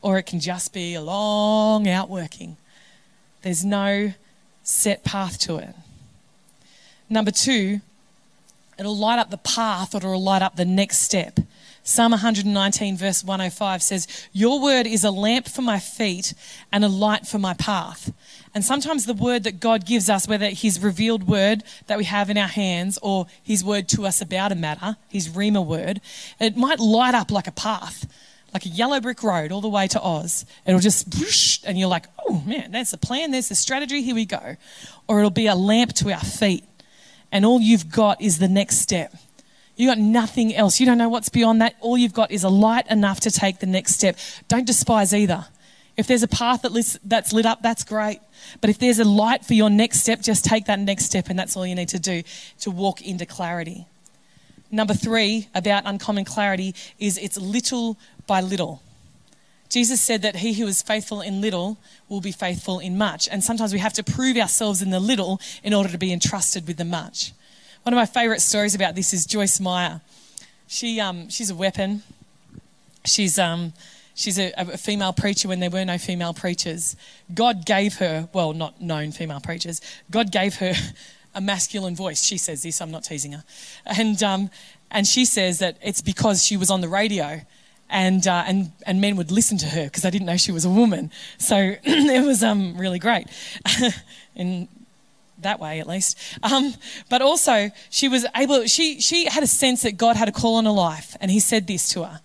or 0.02 0.18
it 0.18 0.28
can 0.28 0.40
just 0.40 0.72
be 0.72 0.94
a 0.94 1.02
long 1.02 1.90
outworking. 1.90 2.56
There's 3.42 3.66
no 3.66 4.14
set 4.64 5.04
path 5.04 5.40
to 5.40 5.58
it. 5.58 5.76
Number 7.10 7.32
two, 7.32 7.82
it'll 8.78 8.98
light 8.98 9.20
up 9.20 9.30
the 9.30 9.38
path 9.38 9.94
or 9.94 9.98
it'll 9.98 10.22
light 10.22 10.42
up 10.42 10.56
the 10.56 10.66
next 10.66 11.00
step. 11.00 11.40
Psalm 11.88 12.14
119, 12.14 12.98
verse 12.98 13.24
105 13.24 13.84
says, 13.84 14.28
Your 14.34 14.60
word 14.60 14.88
is 14.88 15.04
a 15.04 15.12
lamp 15.12 15.48
for 15.48 15.62
my 15.62 15.78
feet 15.78 16.34
and 16.72 16.84
a 16.84 16.88
light 16.88 17.28
for 17.28 17.38
my 17.38 17.54
path. 17.54 18.12
And 18.56 18.66
sometimes 18.66 19.06
the 19.06 19.14
word 19.14 19.44
that 19.44 19.60
God 19.60 19.86
gives 19.86 20.10
us, 20.10 20.28
whether 20.28 20.50
His 20.50 20.80
revealed 20.80 21.28
word 21.28 21.64
that 21.86 22.00
we 22.00 22.06
have 22.06 22.32
in 22.32 22.40
our 22.40 22.48
hands 22.48 22.98
or 23.04 23.28
His 23.44 23.64
word 23.64 23.88
to 23.90 24.08
us 24.08 24.20
about 24.20 24.52
a 24.52 24.56
matter, 24.56 24.98
His 25.10 25.30
Rhema 25.30 25.64
word, 25.64 26.02
it 26.40 26.58
might 26.58 26.80
light 26.80 27.14
up 27.14 27.30
like 27.30 27.46
a 27.46 27.52
path, 27.52 28.12
like 28.52 28.66
a 28.66 28.70
yellow 28.70 29.00
brick 29.00 29.22
road 29.22 29.52
all 29.52 29.62
the 29.62 29.70
way 29.70 29.88
to 29.90 30.02
Oz. 30.02 30.44
It'll 30.66 30.80
just, 30.80 31.14
whoosh, 31.14 31.60
and 31.66 31.78
you're 31.78 31.88
like, 31.88 32.08
oh 32.28 32.42
man, 32.48 32.72
there's 32.72 32.90
the 32.90 32.98
plan, 32.98 33.30
there's 33.30 33.50
the 33.50 33.56
strategy, 33.56 34.02
here 34.02 34.16
we 34.16 34.26
go. 34.26 34.56
Or 35.08 35.20
it'll 35.20 35.30
be 35.30 35.46
a 35.46 35.56
lamp 35.56 35.94
to 35.94 36.12
our 36.12 36.20
feet. 36.20 36.64
And 37.32 37.46
all 37.46 37.60
you've 37.60 37.92
got 37.92 38.22
is 38.22 38.40
the 38.40 38.48
next 38.48 38.78
step. 38.78 39.14
You 39.76 39.88
got 39.88 39.98
nothing 39.98 40.56
else. 40.56 40.80
You 40.80 40.86
don't 40.86 40.98
know 40.98 41.10
what's 41.10 41.30
beyond 41.30 41.62
that. 41.62 41.76
All 41.82 41.98
you've 41.98 42.14
got 42.14 42.32
is 42.32 42.44
a 42.44 42.50
light 42.50 42.90
enough 42.90 43.20
to 43.22 43.32
take 43.32 43.60
the 43.60 43.66
next 43.66 43.96
step. 43.96 44.18
Don't 44.48 44.66
despise 44.66 45.14
either. 45.14 45.46
If 45.98 46.08
there's 46.08 46.24
a 46.24 46.28
path 46.28 46.62
that 46.62 47.00
that's 47.04 47.34
lit 47.34 47.46
up, 47.46 47.62
that's 47.62 47.84
great. 47.84 48.20
But 48.62 48.70
if 48.70 48.80
there's 48.80 49.00
a 49.00 49.06
light 49.06 49.46
for 49.46 49.54
your 49.54 49.70
next 49.70 50.02
step, 50.02 50.22
just 50.22 50.46
take 50.46 50.66
that 50.66 50.80
next 50.80 51.06
step, 51.06 51.30
and 51.30 51.40
that's 51.40 51.56
all 51.56 51.66
you 51.66 51.76
need 51.76 51.90
to 51.90 52.00
do 52.00 52.24
to 52.62 52.72
walk 52.72 53.02
into 53.02 53.26
clarity. 53.26 53.86
Number 54.72 54.94
three 54.94 55.48
about 55.56 55.84
uncommon 55.86 56.26
clarity 56.26 56.76
is 57.00 57.18
it's 57.18 57.38
little 57.38 57.98
by 58.28 58.42
little. 58.42 58.82
Jesus 59.70 60.02
said 60.02 60.22
that 60.22 60.38
he 60.38 60.54
who 60.54 60.68
is 60.68 60.82
faithful 60.82 61.22
in 61.22 61.42
little 61.42 61.78
will 62.08 62.22
be 62.22 62.32
faithful 62.32 62.80
in 62.80 62.98
much. 62.98 63.28
And 63.30 63.44
sometimes 63.44 63.74
we 63.74 63.80
have 63.80 63.94
to 63.94 64.04
prove 64.04 64.38
ourselves 64.38 64.82
in 64.82 64.90
the 64.90 65.00
little 65.00 65.40
in 65.64 65.74
order 65.74 65.90
to 65.90 65.98
be 65.98 66.14
entrusted 66.14 66.68
with 66.68 66.78
the 66.78 66.86
much. 66.86 67.34
One 67.84 67.94
of 67.94 67.98
my 67.98 68.06
favourite 68.06 68.42
stories 68.42 68.74
about 68.74 68.96
this 68.96 69.14
is 69.14 69.26
Joyce 69.26 69.60
Meyer. 69.60 70.02
She, 70.68 71.00
um, 71.00 71.30
she's 71.30 71.50
a 71.50 71.56
weapon. 71.56 72.04
She's, 73.06 73.38
um, 73.38 73.74
she's 74.16 74.40
a, 74.40 74.52
a, 74.58 74.78
female 74.78 75.14
preacher 75.14 75.48
when 75.48 75.60
there 75.60 75.70
were 75.70 75.86
no 75.86 75.98
female 75.98 76.34
preachers. 76.34 76.96
God 77.34 77.66
gave 77.66 77.96
her, 77.98 78.28
well, 78.34 78.54
not 78.54 78.82
known 78.82 79.12
female 79.12 79.40
preachers, 79.40 79.82
God 80.10 80.32
gave 80.32 80.56
her 80.56 80.74
a 81.36 81.42
masculine 81.42 81.96
voice. 81.96 82.24
She 82.24 82.38
says 82.38 82.64
this, 82.64 82.82
I'm 82.82 82.92
not 82.92 83.04
teasing 83.04 83.34
her. 83.34 83.44
And, 83.86 84.22
um, 84.24 84.50
and 84.90 85.06
she 85.06 85.26
says 85.26 85.60
that 85.60 85.78
it's 85.84 86.02
because 86.02 86.44
she 86.44 86.58
was 86.58 86.72
on 86.72 86.82
the 86.82 86.90
radio 86.90 87.42
and, 87.90 88.28
uh, 88.28 88.44
and, 88.48 88.72
and 88.86 89.02
men 89.02 89.16
would 89.16 89.32
listen 89.32 89.58
to 89.60 89.68
her 89.68 89.86
because 89.86 90.04
they 90.04 90.10
didn't 90.10 90.28
know 90.28 90.38
she 90.38 90.52
was 90.52 90.66
a 90.66 90.70
woman. 90.70 91.12
So 91.38 91.56
it 91.84 92.26
was 92.26 92.44
um, 92.44 92.78
really 92.78 93.00
great. 93.00 93.28
in 94.36 94.68
that 95.40 95.60
way 95.60 95.80
at 95.80 95.88
least. 95.88 96.18
Um, 96.44 96.74
but 97.10 97.22
also, 97.22 97.72
she 97.90 98.08
was 98.08 98.26
able, 98.36 98.66
she, 98.66 99.00
she 99.00 99.26
had 99.26 99.44
a 99.44 99.48
sense 99.48 99.84
that 99.84 99.98
God 99.98 100.16
had 100.16 100.28
a 100.28 100.32
call 100.32 100.56
on 100.56 100.66
her 100.66 100.72
life, 100.72 101.16
and 101.20 101.32
He 101.32 101.40
said 101.40 101.68
this 101.68 101.90
to 101.90 102.04
her 102.04 102.22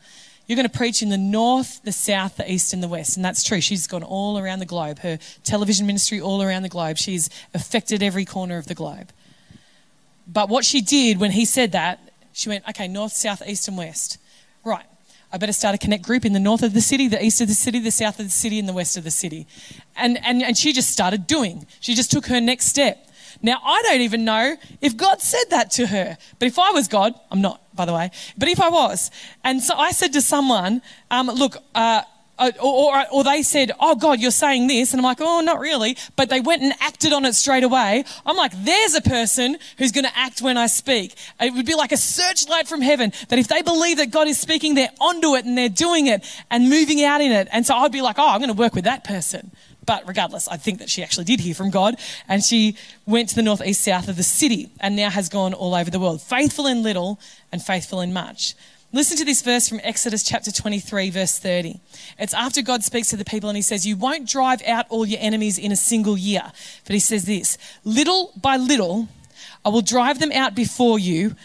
You're 0.46 0.57
going 0.57 0.68
to 0.68 0.77
preach 0.77 1.03
in 1.03 1.09
the 1.09 1.18
north, 1.18 1.83
the 1.83 1.92
south, 1.92 2.37
the 2.37 2.51
east, 2.51 2.73
and 2.73 2.83
the 2.83 2.88
west. 2.88 3.16
And 3.16 3.25
that's 3.25 3.44
true. 3.44 3.61
She's 3.61 3.87
gone 3.87 4.03
all 4.03 4.38
around 4.38 4.59
the 4.59 4.66
globe. 4.66 5.01
Her 5.01 5.18
television 5.44 5.87
ministry, 5.87 6.20
all 6.20 6.42
around 6.42 6.62
the 6.62 6.68
globe. 6.68 6.99
She's 6.99 7.31
affected 7.55 8.03
every 8.03 8.25
corner 8.25 8.59
of 8.59 8.66
the 8.66 8.75
globe. 8.75 9.11
But 10.27 10.49
what 10.49 10.64
she 10.64 10.81
did 10.81 11.20
when 11.20 11.33
He 11.33 11.44
said 11.44 11.73
that, 11.73 12.01
she 12.33 12.49
went, 12.49 12.68
Okay, 12.68 12.88
north, 12.88 13.12
south, 13.12 13.42
east, 13.46 13.68
and 13.68 13.77
west. 13.77 14.18
Right. 14.64 14.87
I 15.33 15.38
better 15.38 15.53
start 15.53 15.75
a 15.75 15.79
connect 15.79 16.03
group 16.03 16.25
in 16.25 16.33
the 16.33 16.40
north 16.40 16.62
of 16.62 16.75
the 16.75 16.81
city, 16.81 17.07
the 17.07 17.25
east 17.25 17.40
of 17.40 17.49
the 17.49 17.55
city, 17.55 17.79
the 17.79 17.90
south 17.90 18.19
of 18.19 18.27
the 18.27 18.33
city, 18.33 18.59
and 18.59 18.69
the 18.69 18.73
west 18.73 18.97
of 18.97 19.05
the 19.05 19.11
city. 19.11 19.47
And, 19.97 20.19
and, 20.25 20.43
and 20.43 20.57
she 20.57 20.73
just 20.73 20.90
started 20.90 21.27
doing. 21.27 21.66
She 21.81 21.95
just 21.95 22.11
took 22.11 22.27
her 22.27 22.40
next 22.40 22.66
step. 22.66 23.07
Now, 23.43 23.59
I 23.64 23.81
don't 23.83 24.01
even 24.01 24.25
know 24.25 24.57
if 24.81 24.97
God 24.97 25.21
said 25.21 25.45
that 25.51 25.71
to 25.73 25.87
her. 25.87 26.19
But 26.38 26.49
if 26.49 26.59
I 26.59 26.73
was 26.73 26.88
God, 26.88 27.14
I'm 27.31 27.40
not, 27.40 27.62
by 27.75 27.85
the 27.85 27.95
way, 27.95 28.11
but 28.37 28.49
if 28.49 28.61
I 28.61 28.69
was, 28.69 29.11
and 29.45 29.62
so 29.62 29.77
I 29.77 29.93
said 29.93 30.12
to 30.14 30.21
someone, 30.21 30.83
um, 31.11 31.29
look, 31.29 31.57
uh, 31.75 32.03
uh 32.40 32.50
or, 32.61 32.96
or, 32.96 33.05
or, 33.12 33.24
they 33.24 33.42
said, 33.42 33.70
Oh, 33.79 33.94
God, 33.94 34.18
you're 34.18 34.31
saying 34.31 34.66
this. 34.66 34.92
And 34.92 35.00
I'm 35.00 35.05
like, 35.05 35.20
Oh, 35.20 35.40
not 35.40 35.61
really. 35.61 35.96
But 36.16 36.31
they 36.31 36.40
went 36.40 36.62
and 36.62 36.72
acted 36.81 37.12
on 37.12 37.24
it 37.24 37.35
straight 37.35 37.62
away. 37.62 38.05
I'm 38.26 38.37
like, 38.37 38.53
There's 38.64 38.94
a 38.94 39.03
person 39.03 39.59
who's 39.79 39.92
going 39.92 40.07
to 40.07 40.18
act 40.18 40.42
when 40.42 40.57
I 40.57 40.66
speak. 40.66 41.14
It 41.40 41.55
would 41.55 41.66
be 41.66 41.74
like 41.74 41.92
a 41.92 41.96
searchlight 41.96 42.66
from 42.66 42.81
heaven 42.81 43.12
that 43.29 43.38
if 43.38 43.48
they 43.48 43.62
believe 43.62 43.98
that 43.98 44.11
God 44.11 44.26
is 44.26 44.40
speaking, 44.40 44.74
they're 44.74 44.90
onto 45.00 45.37
it 45.37 45.44
and 45.44 45.57
they're 45.57 45.68
doing 45.68 46.07
it 46.07 46.26
and 46.50 46.68
moving 46.68 47.05
out 47.05 47.20
in 47.20 47.31
it. 47.31 47.48
And 47.53 47.64
so 47.64 47.76
I'd 47.76 47.92
be 47.92 48.03
like, 48.03 48.18
Oh, 48.18 48.29
I'm 48.29 48.40
going 48.40 48.48
to 48.48 48.55
work 48.55 48.74
with 48.74 48.85
that 48.85 49.05
person. 49.05 49.53
But 49.87 50.07
regardless, 50.07 50.46
I 50.48 50.57
think 50.57 50.79
that 50.79 50.90
she 50.90 51.03
actually 51.03 51.24
did 51.24 51.40
hear 51.40 51.55
from 51.55 51.70
God 51.70 51.96
and 52.29 52.42
she 52.42 52.76
went 53.07 53.29
to 53.31 53.35
the 53.35 53.42
northeast 53.42 53.83
south 53.83 54.09
of 54.09 54.16
the 54.16 54.22
city 54.22 54.70
and 54.81 54.94
now 54.94 55.11
has 55.11 55.29
gone 55.29 55.55
all 55.55 55.74
over 55.74 55.90
the 55.90 55.98
world. 55.98 56.22
Faithful 56.22 56.66
in 56.66 56.83
little 56.83 57.18
and 57.50 57.62
faithful 57.62 58.00
in 58.00 58.12
much. 58.12 58.55
Listen 58.92 59.16
to 59.18 59.24
this 59.24 59.40
verse 59.42 59.68
from 59.68 59.81
Exodus 59.85 60.24
chapter 60.24 60.50
23, 60.50 61.11
verse 61.11 61.38
30. 61.38 61.81
It's 62.18 62.35
after 62.35 62.61
God 62.61 62.83
speaks 62.83 63.09
to 63.11 63.16
the 63.16 63.24
people 63.24 63.48
and 63.48 63.57
he 63.57 63.62
says, 63.62 63.87
You 63.87 63.96
won't 63.96 64.29
drive 64.29 64.62
out 64.66 64.87
all 64.88 65.07
your 65.07 65.20
enemies 65.22 65.59
in 65.59 65.70
a 65.70 65.76
single 65.76 66.18
year. 66.18 66.42
But 66.85 66.94
he 66.94 66.98
says 66.98 67.24
this 67.24 67.57
Little 67.85 68.33
by 68.37 68.57
little, 68.57 69.07
I 69.64 69.68
will 69.68 69.83
drive 69.83 70.18
them 70.18 70.33
out 70.33 70.57
before 70.57 70.98
you 70.98 71.37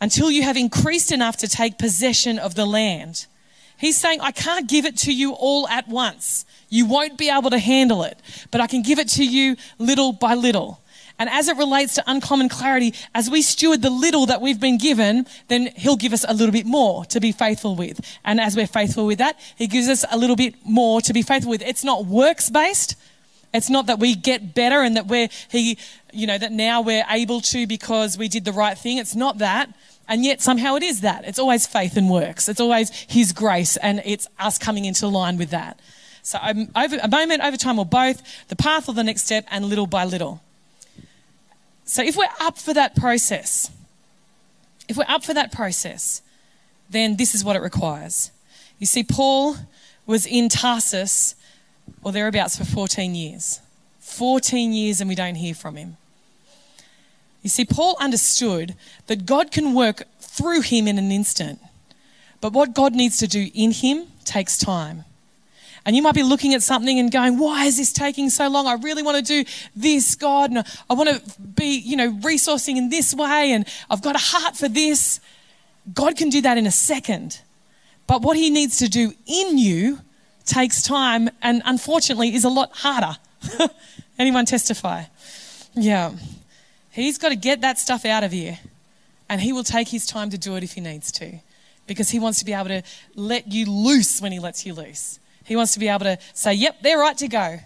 until 0.00 0.30
you 0.30 0.44
have 0.44 0.56
increased 0.56 1.10
enough 1.10 1.36
to 1.38 1.48
take 1.48 1.76
possession 1.76 2.38
of 2.38 2.54
the 2.54 2.66
land. 2.66 3.26
He's 3.76 3.96
saying, 3.96 4.20
I 4.20 4.30
can't 4.30 4.68
give 4.68 4.84
it 4.84 4.96
to 4.98 5.12
you 5.12 5.32
all 5.32 5.66
at 5.66 5.88
once. 5.88 6.44
You 6.68 6.86
won't 6.86 7.18
be 7.18 7.30
able 7.30 7.50
to 7.50 7.58
handle 7.58 8.04
it, 8.04 8.16
but 8.52 8.60
I 8.60 8.68
can 8.68 8.82
give 8.82 9.00
it 9.00 9.08
to 9.10 9.26
you 9.26 9.56
little 9.78 10.12
by 10.12 10.34
little. 10.34 10.79
And 11.20 11.28
as 11.28 11.48
it 11.48 11.58
relates 11.58 11.96
to 11.96 12.04
uncommon 12.06 12.48
clarity, 12.48 12.94
as 13.14 13.28
we 13.28 13.42
steward 13.42 13.82
the 13.82 13.90
little 13.90 14.24
that 14.26 14.40
we've 14.40 14.58
been 14.58 14.78
given, 14.78 15.26
then 15.48 15.68
He'll 15.76 15.96
give 15.96 16.14
us 16.14 16.24
a 16.26 16.32
little 16.32 16.52
bit 16.52 16.64
more 16.64 17.04
to 17.04 17.20
be 17.20 17.30
faithful 17.30 17.76
with. 17.76 18.00
And 18.24 18.40
as 18.40 18.56
we're 18.56 18.66
faithful 18.66 19.04
with 19.04 19.18
that, 19.18 19.38
He 19.54 19.66
gives 19.66 19.86
us 19.88 20.02
a 20.10 20.16
little 20.16 20.34
bit 20.34 20.54
more 20.64 21.02
to 21.02 21.12
be 21.12 21.20
faithful 21.20 21.50
with. 21.50 21.60
It's 21.60 21.84
not 21.84 22.06
works 22.06 22.48
based. 22.48 22.96
It's 23.52 23.68
not 23.68 23.86
that 23.86 23.98
we 23.98 24.14
get 24.14 24.54
better 24.54 24.80
and 24.80 24.96
that 24.96 25.08
we're, 25.08 25.28
He, 25.50 25.76
you 26.10 26.26
know, 26.26 26.38
that 26.38 26.52
now 26.52 26.80
we're 26.80 27.04
able 27.10 27.42
to 27.42 27.66
because 27.66 28.16
we 28.16 28.28
did 28.28 28.46
the 28.46 28.52
right 28.52 28.78
thing. 28.78 28.96
It's 28.96 29.14
not 29.14 29.38
that. 29.38 29.68
And 30.08 30.24
yet 30.24 30.40
somehow 30.40 30.76
it 30.76 30.82
is 30.82 31.02
that. 31.02 31.26
It's 31.26 31.38
always 31.38 31.66
faith 31.66 31.98
and 31.98 32.08
works. 32.08 32.48
It's 32.48 32.60
always 32.60 32.88
His 33.08 33.34
grace 33.34 33.76
and 33.76 34.00
it's 34.06 34.26
us 34.38 34.56
coming 34.56 34.86
into 34.86 35.06
line 35.06 35.36
with 35.36 35.50
that. 35.50 35.80
So 36.22 36.38
over, 36.74 36.96
a 37.02 37.08
moment, 37.08 37.42
over 37.42 37.58
time, 37.58 37.78
or 37.78 37.84
both, 37.84 38.22
the 38.48 38.56
path 38.56 38.88
or 38.88 38.94
the 38.94 39.04
next 39.04 39.26
step, 39.26 39.46
and 39.50 39.66
little 39.66 39.86
by 39.86 40.04
little. 40.04 40.40
So 41.90 42.04
if 42.04 42.16
we're 42.16 42.28
up 42.38 42.56
for 42.56 42.72
that 42.72 42.94
process, 42.94 43.68
if 44.88 44.96
we're 44.96 45.04
up 45.08 45.24
for 45.24 45.34
that 45.34 45.50
process, 45.50 46.22
then 46.88 47.16
this 47.16 47.34
is 47.34 47.44
what 47.44 47.56
it 47.56 47.62
requires. 47.62 48.30
You 48.78 48.86
see, 48.86 49.02
Paul 49.02 49.56
was 50.06 50.24
in 50.24 50.48
Tarsus 50.48 51.34
or 52.04 52.12
thereabouts 52.12 52.56
for 52.56 52.64
14 52.64 53.16
years. 53.16 53.58
14 53.98 54.72
years 54.72 55.00
and 55.00 55.08
we 55.08 55.16
don't 55.16 55.34
hear 55.34 55.52
from 55.52 55.74
him. 55.74 55.96
You 57.42 57.50
see, 57.50 57.64
Paul 57.64 57.96
understood 57.98 58.76
that 59.08 59.26
God 59.26 59.50
can 59.50 59.74
work 59.74 60.04
through 60.20 60.60
him 60.60 60.86
in 60.86 60.96
an 60.96 61.10
instant. 61.10 61.58
But 62.40 62.52
what 62.52 62.72
God 62.72 62.94
needs 62.94 63.18
to 63.18 63.26
do 63.26 63.50
in 63.52 63.72
him 63.72 64.06
takes 64.24 64.56
time. 64.56 65.06
And 65.84 65.96
you 65.96 66.02
might 66.02 66.14
be 66.14 66.22
looking 66.22 66.54
at 66.54 66.62
something 66.62 66.98
and 66.98 67.10
going, 67.10 67.38
why 67.38 67.64
is 67.64 67.76
this 67.76 67.92
taking 67.92 68.28
so 68.30 68.48
long? 68.48 68.66
I 68.66 68.74
really 68.74 69.02
want 69.02 69.16
to 69.16 69.22
do 69.22 69.50
this, 69.74 70.14
God. 70.14 70.50
And 70.50 70.64
I 70.88 70.94
want 70.94 71.08
to 71.08 71.40
be, 71.40 71.78
you 71.78 71.96
know, 71.96 72.12
resourcing 72.20 72.76
in 72.76 72.90
this 72.90 73.14
way. 73.14 73.52
And 73.52 73.66
I've 73.88 74.02
got 74.02 74.14
a 74.14 74.20
heart 74.20 74.56
for 74.56 74.68
this. 74.68 75.20
God 75.92 76.16
can 76.16 76.28
do 76.28 76.42
that 76.42 76.58
in 76.58 76.66
a 76.66 76.70
second. 76.70 77.40
But 78.06 78.22
what 78.22 78.36
he 78.36 78.50
needs 78.50 78.78
to 78.78 78.88
do 78.88 79.12
in 79.26 79.56
you 79.56 80.00
takes 80.44 80.82
time 80.82 81.30
and 81.42 81.62
unfortunately 81.64 82.34
is 82.34 82.44
a 82.44 82.48
lot 82.48 82.70
harder. 82.74 83.16
Anyone 84.18 84.44
testify? 84.44 85.04
Yeah. 85.74 86.12
He's 86.90 87.18
got 87.18 87.30
to 87.30 87.36
get 87.36 87.62
that 87.62 87.78
stuff 87.78 88.04
out 88.04 88.24
of 88.24 88.34
you. 88.34 88.54
And 89.28 89.40
he 89.40 89.52
will 89.52 89.64
take 89.64 89.88
his 89.88 90.06
time 90.06 90.28
to 90.30 90.38
do 90.38 90.56
it 90.56 90.64
if 90.64 90.72
he 90.72 90.80
needs 90.80 91.12
to. 91.12 91.38
Because 91.86 92.10
he 92.10 92.18
wants 92.18 92.40
to 92.40 92.44
be 92.44 92.52
able 92.52 92.68
to 92.68 92.82
let 93.14 93.50
you 93.50 93.70
loose 93.70 94.20
when 94.20 94.32
he 94.32 94.40
lets 94.40 94.66
you 94.66 94.74
loose. 94.74 95.20
He 95.50 95.56
wants 95.56 95.72
to 95.72 95.80
be 95.80 95.88
able 95.88 96.04
to 96.04 96.16
say, 96.32 96.54
yep, 96.54 96.80
they're 96.80 97.00
right 97.00 97.18
to 97.18 97.26
go. 97.26 97.58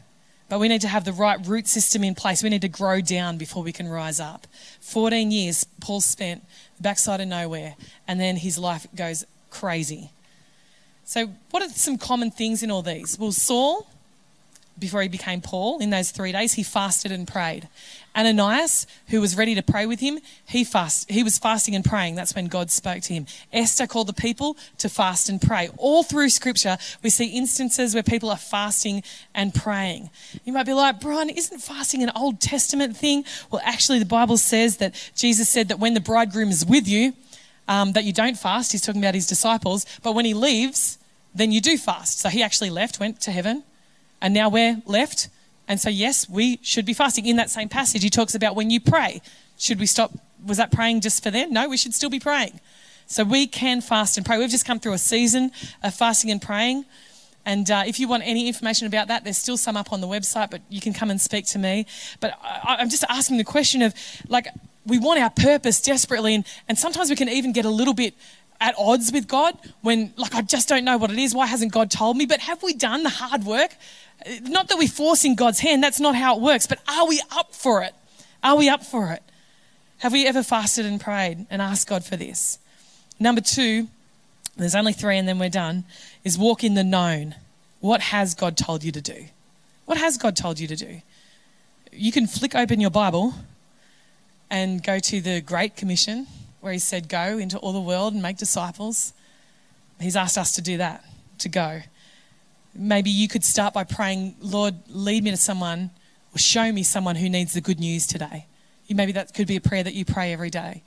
But 0.48 0.58
we 0.58 0.68
need 0.68 0.80
to 0.80 0.88
have 0.88 1.04
the 1.04 1.12
right 1.12 1.38
root 1.46 1.68
system 1.68 2.02
in 2.02 2.14
place. 2.14 2.42
We 2.42 2.48
need 2.48 2.62
to 2.62 2.68
grow 2.68 3.02
down 3.02 3.36
before 3.36 3.62
we 3.62 3.72
can 3.72 3.88
rise 3.88 4.20
up. 4.20 4.46
14 4.80 5.30
years 5.30 5.64
Paul 5.82 6.00
spent 6.00 6.46
backside 6.80 7.20
of 7.20 7.28
nowhere, 7.28 7.76
and 8.08 8.18
then 8.18 8.36
his 8.36 8.56
life 8.56 8.86
goes 8.96 9.26
crazy. 9.50 10.08
So, 11.04 11.28
what 11.50 11.62
are 11.62 11.68
some 11.68 11.98
common 11.98 12.30
things 12.30 12.62
in 12.62 12.70
all 12.70 12.80
these? 12.80 13.18
Well, 13.18 13.32
Saul 13.32 13.86
before 14.78 15.02
he 15.02 15.08
became 15.08 15.40
Paul, 15.40 15.78
in 15.78 15.90
those 15.90 16.10
three 16.10 16.32
days, 16.32 16.54
he 16.54 16.62
fasted 16.62 17.12
and 17.12 17.28
prayed. 17.28 17.68
Ananias, 18.16 18.86
who 19.08 19.20
was 19.20 19.36
ready 19.36 19.54
to 19.54 19.62
pray 19.62 19.86
with 19.86 20.00
him, 20.00 20.18
he 20.46 20.64
fast, 20.64 21.10
he 21.10 21.22
was 21.22 21.38
fasting 21.38 21.74
and 21.74 21.84
praying. 21.84 22.14
That's 22.14 22.34
when 22.34 22.46
God 22.46 22.70
spoke 22.70 23.02
to 23.02 23.12
him. 23.12 23.26
Esther 23.52 23.86
called 23.86 24.08
the 24.08 24.12
people 24.12 24.56
to 24.78 24.88
fast 24.88 25.28
and 25.28 25.40
pray. 25.40 25.68
All 25.78 26.02
through 26.02 26.28
scripture, 26.28 26.76
we 27.02 27.10
see 27.10 27.26
instances 27.26 27.94
where 27.94 28.02
people 28.02 28.30
are 28.30 28.36
fasting 28.36 29.02
and 29.34 29.54
praying. 29.54 30.10
You 30.44 30.52
might 30.52 30.66
be 30.66 30.72
like, 30.72 31.00
Bron, 31.00 31.28
isn't 31.28 31.60
fasting 31.60 32.02
an 32.02 32.10
Old 32.14 32.40
Testament 32.40 32.96
thing? 32.96 33.24
Well, 33.50 33.62
actually, 33.64 33.98
the 33.98 34.06
Bible 34.06 34.36
says 34.36 34.78
that 34.78 34.94
Jesus 35.16 35.48
said 35.48 35.68
that 35.68 35.78
when 35.78 35.94
the 35.94 36.00
bridegroom 36.00 36.50
is 36.50 36.64
with 36.64 36.86
you, 36.88 37.14
um, 37.66 37.92
that 37.92 38.04
you 38.04 38.12
don't 38.12 38.36
fast. 38.36 38.72
He's 38.72 38.82
talking 38.82 39.00
about 39.00 39.14
his 39.14 39.26
disciples. 39.26 39.86
But 40.02 40.12
when 40.12 40.24
he 40.24 40.34
leaves, 40.34 40.98
then 41.34 41.50
you 41.50 41.60
do 41.60 41.78
fast. 41.78 42.20
So 42.20 42.28
he 42.28 42.42
actually 42.42 42.70
left, 42.70 43.00
went 43.00 43.20
to 43.22 43.30
heaven 43.30 43.62
and 44.24 44.32
now 44.32 44.48
we're 44.48 44.80
left. 44.86 45.28
And 45.68 45.78
so, 45.78 45.90
yes, 45.90 46.26
we 46.30 46.58
should 46.62 46.86
be 46.86 46.94
fasting. 46.94 47.26
In 47.26 47.36
that 47.36 47.50
same 47.50 47.68
passage, 47.68 48.02
he 48.02 48.08
talks 48.08 48.34
about 48.34 48.56
when 48.56 48.70
you 48.70 48.80
pray. 48.80 49.20
Should 49.58 49.78
we 49.78 49.84
stop? 49.84 50.12
Was 50.46 50.56
that 50.56 50.72
praying 50.72 51.02
just 51.02 51.22
for 51.22 51.30
them? 51.30 51.52
No, 51.52 51.68
we 51.68 51.76
should 51.76 51.92
still 51.92 52.08
be 52.08 52.18
praying. 52.18 52.58
So 53.06 53.22
we 53.22 53.46
can 53.46 53.82
fast 53.82 54.16
and 54.16 54.24
pray. 54.24 54.38
We've 54.38 54.48
just 54.48 54.64
come 54.64 54.80
through 54.80 54.94
a 54.94 54.98
season 54.98 55.52
of 55.82 55.94
fasting 55.94 56.30
and 56.30 56.40
praying. 56.40 56.86
And 57.44 57.70
uh, 57.70 57.84
if 57.86 58.00
you 58.00 58.08
want 58.08 58.22
any 58.24 58.48
information 58.48 58.86
about 58.86 59.08
that, 59.08 59.24
there's 59.24 59.36
still 59.36 59.58
some 59.58 59.76
up 59.76 59.92
on 59.92 60.00
the 60.00 60.06
website, 60.06 60.50
but 60.50 60.62
you 60.70 60.80
can 60.80 60.94
come 60.94 61.10
and 61.10 61.20
speak 61.20 61.44
to 61.48 61.58
me. 61.58 61.84
But 62.20 62.38
I, 62.42 62.76
I'm 62.78 62.88
just 62.88 63.04
asking 63.10 63.36
the 63.36 63.44
question 63.44 63.82
of 63.82 63.92
like, 64.26 64.48
we 64.86 64.98
want 64.98 65.20
our 65.20 65.30
purpose 65.30 65.82
desperately, 65.82 66.34
and, 66.34 66.46
and 66.66 66.78
sometimes 66.78 67.10
we 67.10 67.16
can 67.16 67.28
even 67.28 67.52
get 67.52 67.66
a 67.66 67.70
little 67.70 67.94
bit 67.94 68.14
at 68.60 68.74
odds 68.78 69.12
with 69.12 69.28
God 69.28 69.58
when, 69.82 70.12
like, 70.16 70.34
I 70.34 70.42
just 70.42 70.68
don't 70.68 70.84
know 70.84 70.96
what 70.96 71.10
it 71.10 71.18
is. 71.18 71.34
Why 71.34 71.46
hasn't 71.46 71.72
God 71.72 71.90
told 71.90 72.16
me? 72.16 72.26
But 72.26 72.40
have 72.40 72.62
we 72.62 72.72
done 72.72 73.02
the 73.02 73.10
hard 73.10 73.44
work? 73.44 73.74
Not 74.42 74.68
that 74.68 74.78
we're 74.78 74.88
forcing 74.88 75.34
God's 75.34 75.60
hand, 75.60 75.82
that's 75.82 76.00
not 76.00 76.14
how 76.14 76.36
it 76.36 76.40
works, 76.40 76.66
but 76.66 76.78
are 76.88 77.06
we 77.06 77.20
up 77.36 77.54
for 77.54 77.82
it? 77.82 77.94
Are 78.42 78.56
we 78.56 78.68
up 78.68 78.84
for 78.84 79.12
it? 79.12 79.22
Have 79.98 80.12
we 80.12 80.26
ever 80.26 80.42
fasted 80.42 80.86
and 80.86 81.00
prayed 81.00 81.46
and 81.50 81.60
asked 81.60 81.88
God 81.88 82.04
for 82.04 82.16
this? 82.16 82.58
Number 83.18 83.40
two, 83.40 83.88
there's 84.56 84.74
only 84.74 84.92
three 84.92 85.18
and 85.18 85.26
then 85.26 85.38
we're 85.38 85.48
done, 85.48 85.84
is 86.22 86.38
walk 86.38 86.62
in 86.64 86.74
the 86.74 86.84
known. 86.84 87.34
What 87.80 88.00
has 88.00 88.34
God 88.34 88.56
told 88.56 88.84
you 88.84 88.92
to 88.92 89.00
do? 89.00 89.26
What 89.84 89.98
has 89.98 90.16
God 90.16 90.36
told 90.36 90.58
you 90.58 90.66
to 90.68 90.76
do? 90.76 91.02
You 91.92 92.12
can 92.12 92.26
flick 92.26 92.54
open 92.54 92.80
your 92.80 92.90
Bible 92.90 93.34
and 94.50 94.82
go 94.82 94.98
to 94.98 95.20
the 95.20 95.40
Great 95.40 95.76
Commission 95.76 96.26
where 96.64 96.72
He 96.72 96.78
said, 96.78 97.08
Go 97.08 97.38
into 97.38 97.58
all 97.58 97.74
the 97.74 97.80
world 97.80 98.14
and 98.14 98.22
make 98.22 98.38
disciples. 98.38 99.12
He's 100.00 100.16
asked 100.16 100.38
us 100.38 100.52
to 100.52 100.62
do 100.62 100.78
that, 100.78 101.04
to 101.38 101.50
go. 101.50 101.82
Maybe 102.74 103.10
you 103.10 103.28
could 103.28 103.44
start 103.44 103.74
by 103.74 103.84
praying, 103.84 104.36
Lord, 104.40 104.74
lead 104.88 105.22
me 105.22 105.30
to 105.30 105.36
someone 105.36 105.90
or 106.34 106.38
show 106.38 106.72
me 106.72 106.82
someone 106.82 107.16
who 107.16 107.28
needs 107.28 107.52
the 107.52 107.60
good 107.60 107.78
news 107.78 108.06
today. 108.06 108.46
Maybe 108.88 109.12
that 109.12 109.34
could 109.34 109.46
be 109.46 109.56
a 109.56 109.60
prayer 109.60 109.82
that 109.82 109.94
you 109.94 110.04
pray 110.04 110.32
every 110.32 110.50
day. 110.50 110.82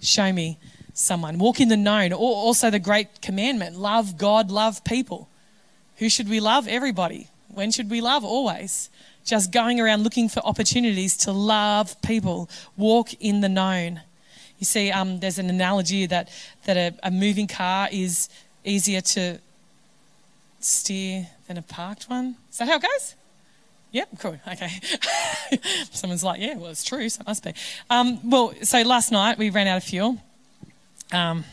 Show 0.00 0.32
me 0.32 0.58
someone. 0.94 1.38
Walk 1.38 1.60
in 1.60 1.68
the 1.68 1.76
known. 1.76 2.12
Also 2.12 2.70
the 2.70 2.78
great 2.78 3.22
commandment 3.22 3.76
love 3.78 4.16
God, 4.18 4.50
love 4.50 4.84
people. 4.84 5.28
Who 5.96 6.08
should 6.08 6.28
we 6.28 6.40
love? 6.40 6.68
Everybody. 6.68 7.28
When 7.48 7.70
should 7.70 7.90
we 7.90 8.00
love? 8.00 8.24
Always. 8.24 8.90
Just 9.24 9.50
going 9.50 9.80
around 9.80 10.04
looking 10.04 10.28
for 10.28 10.40
opportunities 10.40 11.16
to 11.18 11.32
love 11.32 12.00
people. 12.02 12.50
Walk 12.76 13.14
in 13.14 13.40
the 13.40 13.48
known. 13.48 14.02
You 14.62 14.66
see, 14.66 14.92
um, 14.92 15.18
there's 15.18 15.40
an 15.40 15.50
analogy 15.50 16.06
that, 16.06 16.28
that 16.66 16.76
a, 16.76 16.94
a 17.02 17.10
moving 17.10 17.48
car 17.48 17.88
is 17.90 18.28
easier 18.64 19.00
to 19.00 19.38
steer 20.60 21.26
than 21.48 21.58
a 21.58 21.62
parked 21.62 22.04
one. 22.04 22.36
Is 22.48 22.58
that 22.58 22.68
how 22.68 22.76
it 22.76 22.82
goes? 22.82 23.16
Yep, 23.90 24.08
cool. 24.20 24.38
Okay. 24.46 24.70
Someone's 25.90 26.22
like, 26.22 26.40
yeah, 26.40 26.56
well, 26.56 26.70
it's 26.70 26.84
true, 26.84 27.08
so 27.08 27.22
it 27.22 27.26
must 27.26 27.42
be. 27.42 27.54
Um, 27.90 28.20
well, 28.30 28.54
so 28.62 28.82
last 28.82 29.10
night 29.10 29.36
we 29.36 29.50
ran 29.50 29.66
out 29.66 29.78
of 29.78 29.82
fuel. 29.82 30.18
Um, 31.10 31.44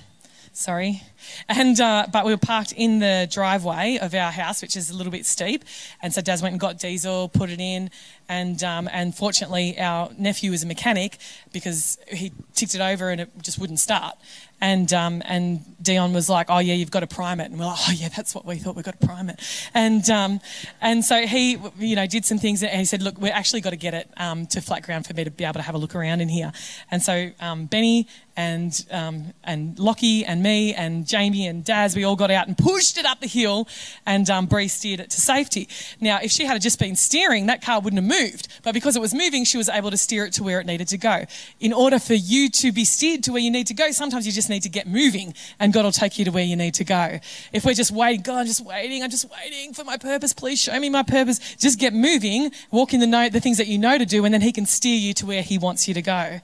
sorry. 0.53 1.01
And, 1.47 1.79
uh, 1.79 2.07
but 2.11 2.25
we 2.25 2.31
were 2.31 2.37
parked 2.37 2.71
in 2.71 2.99
the 2.99 3.27
driveway 3.31 3.97
of 4.01 4.13
our 4.13 4.31
house, 4.31 4.61
which 4.61 4.75
is 4.75 4.89
a 4.89 4.95
little 4.95 5.11
bit 5.11 5.25
steep. 5.25 5.63
And 6.01 6.13
so 6.13 6.21
Daz 6.21 6.41
went 6.41 6.53
and 6.53 6.59
got 6.59 6.79
diesel, 6.79 7.29
put 7.29 7.49
it 7.49 7.59
in, 7.59 7.89
and 8.29 8.63
um, 8.63 8.87
and 8.93 9.13
fortunately 9.13 9.77
our 9.79 10.09
nephew 10.17 10.53
is 10.53 10.63
a 10.63 10.67
mechanic 10.67 11.17
because 11.51 11.97
he 12.07 12.31
ticked 12.53 12.75
it 12.75 12.81
over 12.81 13.09
and 13.09 13.21
it 13.21 13.29
just 13.41 13.57
wouldn't 13.57 13.79
start. 13.79 14.15
And 14.61 14.91
um, 14.93 15.21
and 15.25 15.63
Dion 15.81 16.13
was 16.13 16.29
like, 16.29 16.47
"Oh 16.49 16.59
yeah, 16.59 16.73
you've 16.73 16.91
got 16.91 16.99
to 16.99 17.07
prime 17.07 17.39
it." 17.39 17.49
And 17.49 17.57
we're 17.57 17.65
like, 17.65 17.79
"Oh 17.87 17.93
yeah, 17.93 18.09
that's 18.09 18.35
what 18.35 18.45
we 18.45 18.57
thought. 18.57 18.75
We've 18.75 18.83
got 18.83 18.99
to 18.99 19.07
prime 19.07 19.29
it." 19.29 19.39
And 19.73 20.07
um, 20.09 20.41
and 20.81 21.03
so 21.03 21.25
he, 21.25 21.57
you 21.77 21.95
know, 21.95 22.05
did 22.05 22.25
some 22.25 22.37
things 22.37 22.61
and 22.61 22.77
he 22.77 22.83
said, 22.83 23.01
"Look, 23.01 23.17
we're 23.17 23.33
actually 23.33 23.61
got 23.61 23.69
to 23.69 23.77
get 23.77 23.93
it 23.93 24.11
um, 24.17 24.45
to 24.47 24.61
flat 24.61 24.83
ground 24.83 25.07
for 25.07 25.13
me 25.13 25.23
to 25.23 25.31
be 25.31 25.45
able 25.45 25.53
to 25.53 25.61
have 25.61 25.75
a 25.75 25.77
look 25.77 25.95
around 25.95 26.19
in 26.19 26.27
here." 26.27 26.51
And 26.91 27.01
so 27.01 27.31
um, 27.39 27.67
Benny 27.67 28.07
and 28.35 28.85
um, 28.91 29.33
and 29.45 29.79
Lockie 29.79 30.25
and 30.25 30.43
me 30.43 30.73
and 30.73 31.07
Jamie 31.09 31.47
and 31.47 31.65
Daz, 31.65 31.95
we 31.95 32.03
all 32.03 32.15
got 32.15 32.31
out 32.31 32.47
and 32.47 32.57
pushed 32.57 32.97
it 32.97 33.05
up 33.05 33.19
the 33.19 33.27
hill, 33.27 33.67
and 34.05 34.29
um, 34.29 34.45
Bree 34.45 34.67
steered 34.67 34.99
it 34.99 35.09
to 35.09 35.21
safety. 35.21 35.67
Now, 35.99 36.19
if 36.21 36.31
she 36.31 36.45
had 36.45 36.61
just 36.61 36.79
been 36.79 36.95
steering, 36.95 37.47
that 37.47 37.61
car 37.61 37.81
wouldn't 37.81 38.01
have 38.01 38.21
moved, 38.21 38.47
but 38.63 38.73
because 38.73 38.95
it 38.95 39.01
was 39.01 39.13
moving, 39.13 39.43
she 39.43 39.57
was 39.57 39.69
able 39.69 39.91
to 39.91 39.97
steer 39.97 40.25
it 40.25 40.33
to 40.33 40.43
where 40.43 40.59
it 40.59 40.65
needed 40.65 40.87
to 40.89 40.97
go. 40.97 41.25
In 41.59 41.73
order 41.73 41.99
for 41.99 42.13
you 42.13 42.49
to 42.49 42.71
be 42.71 42.85
steered 42.85 43.23
to 43.23 43.31
where 43.31 43.41
you 43.41 43.51
need 43.51 43.67
to 43.67 43.73
go, 43.73 43.91
sometimes 43.91 44.25
you 44.25 44.31
just 44.31 44.49
need 44.49 44.63
to 44.63 44.69
get 44.69 44.87
moving 44.87 45.33
and 45.59 45.73
God 45.73 45.85
will 45.85 45.91
take 45.91 46.19
you 46.19 46.25
to 46.25 46.31
where 46.31 46.43
you 46.43 46.55
need 46.55 46.75
to 46.75 46.83
go. 46.83 47.19
If 47.51 47.65
we're 47.65 47.73
just 47.73 47.91
waiting, 47.91 48.21
God, 48.21 48.39
I'm 48.39 48.45
just 48.45 48.65
waiting, 48.65 49.03
I'm 49.03 49.09
just 49.09 49.29
waiting 49.29 49.73
for 49.73 49.83
my 49.83 49.97
purpose, 49.97 50.33
please 50.33 50.61
show 50.61 50.79
me 50.79 50.89
my 50.89 51.03
purpose. 51.03 51.39
Just 51.55 51.79
get 51.79 51.93
moving, 51.93 52.51
walk 52.71 52.93
in 52.93 52.99
the, 52.99 53.07
know, 53.07 53.29
the 53.29 53.39
things 53.39 53.57
that 53.57 53.67
you 53.67 53.77
know 53.77 53.97
to 53.97 54.05
do, 54.05 54.25
and 54.25 54.33
then 54.33 54.41
He 54.41 54.51
can 54.51 54.65
steer 54.65 54.97
you 54.97 55.13
to 55.15 55.25
where 55.25 55.41
He 55.41 55.57
wants 55.57 55.87
you 55.87 55.93
to 55.93 56.01
go. 56.01 56.39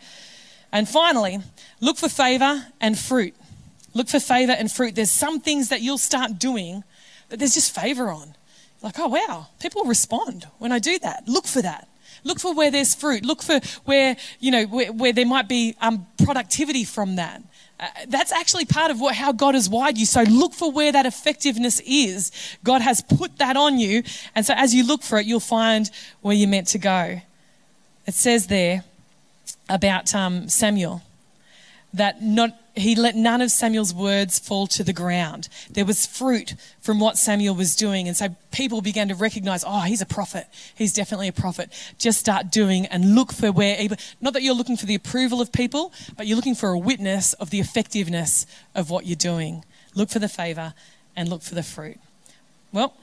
And 0.71 0.89
finally, 0.89 1.39
look 1.79 1.97
for 1.97 2.09
favor 2.09 2.65
and 2.81 2.97
fruit. 2.97 3.33
Look 3.95 4.09
for 4.09 4.19
favor 4.19 4.51
and 4.51 4.71
fruit. 4.71 4.93
There's 4.93 5.09
some 5.09 5.39
things 5.39 5.69
that 5.69 5.81
you'll 5.81 5.97
start 5.97 6.37
doing 6.37 6.83
that 7.29 7.39
there's 7.39 7.55
just 7.55 7.73
favor 7.73 8.09
on. 8.11 8.35
Like, 8.81 8.99
oh, 8.99 9.07
wow, 9.07 9.47
people 9.59 9.85
respond 9.85 10.45
when 10.59 10.71
I 10.71 10.79
do 10.79 10.99
that. 10.99 11.23
Look 11.27 11.47
for 11.47 11.61
that. 11.63 11.87
Look 12.23 12.39
for 12.39 12.53
where 12.53 12.69
there's 12.69 12.93
fruit. 12.93 13.23
Look 13.23 13.41
for 13.41 13.59
where, 13.85 14.17
you 14.39 14.51
know, 14.51 14.65
where, 14.65 14.91
where 14.91 15.13
there 15.13 15.25
might 15.25 15.47
be 15.47 15.75
um, 15.79 16.05
productivity 16.23 16.83
from 16.83 17.15
that. 17.15 17.41
Uh, 17.79 17.87
that's 18.07 18.31
actually 18.31 18.65
part 18.65 18.91
of 18.91 18.99
what, 18.99 19.15
how 19.15 19.31
God 19.31 19.55
has 19.55 19.69
wired 19.69 19.97
you. 19.97 20.05
So 20.05 20.23
look 20.23 20.53
for 20.53 20.71
where 20.71 20.91
that 20.91 21.05
effectiveness 21.05 21.81
is. 21.85 22.31
God 22.63 22.81
has 22.81 23.01
put 23.01 23.37
that 23.37 23.55
on 23.55 23.79
you. 23.79 24.03
And 24.35 24.45
so 24.45 24.53
as 24.57 24.73
you 24.73 24.85
look 24.85 25.03
for 25.03 25.19
it, 25.19 25.25
you'll 25.25 25.39
find 25.39 25.89
where 26.21 26.35
you're 26.35 26.49
meant 26.49 26.67
to 26.67 26.77
go. 26.77 27.21
It 28.05 28.13
says 28.13 28.47
there 28.47 28.83
about 29.69 30.13
um, 30.13 30.49
Samuel 30.49 31.01
that 31.93 32.21
not 32.21 32.57
he 32.75 32.95
let 32.95 33.15
none 33.15 33.41
of 33.41 33.51
Samuel's 33.51 33.93
words 33.93 34.37
fall 34.37 34.67
to 34.67 34.83
the 34.83 34.93
ground. 34.93 35.47
There 35.69 35.85
was 35.85 36.05
fruit 36.05 36.55
from 36.81 36.99
what 36.99 37.17
Samuel 37.17 37.55
was 37.55 37.75
doing. 37.75 38.07
And 38.07 38.15
so 38.17 38.35
people 38.51 38.81
began 38.81 39.07
to 39.07 39.15
recognize, 39.15 39.63
oh, 39.65 39.81
he's 39.81 40.01
a 40.01 40.05
prophet. 40.05 40.47
He's 40.75 40.93
definitely 40.93 41.27
a 41.27 41.33
prophet. 41.33 41.71
Just 41.97 42.19
start 42.19 42.51
doing 42.51 42.85
and 42.87 43.15
look 43.15 43.31
for 43.31 43.51
where, 43.51 43.77
not 44.21 44.33
that 44.33 44.41
you're 44.41 44.55
looking 44.55 44.77
for 44.77 44.85
the 44.85 44.95
approval 44.95 45.41
of 45.41 45.51
people, 45.51 45.93
but 46.17 46.27
you're 46.27 46.35
looking 46.35 46.55
for 46.55 46.69
a 46.69 46.77
witness 46.77 47.33
of 47.33 47.49
the 47.49 47.59
effectiveness 47.59 48.45
of 48.73 48.89
what 48.89 49.05
you're 49.05 49.15
doing. 49.15 49.63
Look 49.93 50.09
for 50.09 50.19
the 50.19 50.29
favor 50.29 50.73
and 51.15 51.29
look 51.29 51.41
for 51.41 51.55
the 51.55 51.63
fruit. 51.63 51.99
Well, 52.71 52.93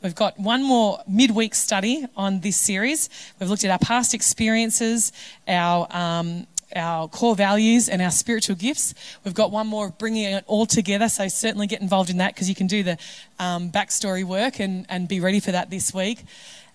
We've 0.00 0.14
got 0.14 0.38
one 0.38 0.62
more 0.62 1.00
midweek 1.08 1.56
study 1.56 2.06
on 2.16 2.38
this 2.38 2.56
series. 2.56 3.10
We've 3.40 3.50
looked 3.50 3.64
at 3.64 3.72
our 3.72 3.80
past 3.80 4.14
experiences, 4.14 5.12
our 5.48 5.88
um, 5.90 6.46
our 6.74 7.08
core 7.08 7.34
values 7.34 7.88
and 7.88 8.02
our 8.02 8.10
spiritual 8.10 8.56
gifts. 8.56 8.94
We've 9.24 9.34
got 9.34 9.50
one 9.50 9.66
more 9.66 9.86
of 9.86 9.98
bringing 9.98 10.24
it 10.24 10.44
all 10.46 10.66
together, 10.66 11.08
so 11.08 11.28
certainly 11.28 11.66
get 11.66 11.80
involved 11.80 12.10
in 12.10 12.18
that 12.18 12.34
because 12.34 12.48
you 12.48 12.54
can 12.54 12.66
do 12.66 12.82
the 12.82 12.98
um, 13.38 13.70
backstory 13.70 14.24
work 14.24 14.60
and, 14.60 14.86
and 14.88 15.08
be 15.08 15.20
ready 15.20 15.40
for 15.40 15.52
that 15.52 15.70
this 15.70 15.94
week. 15.94 16.24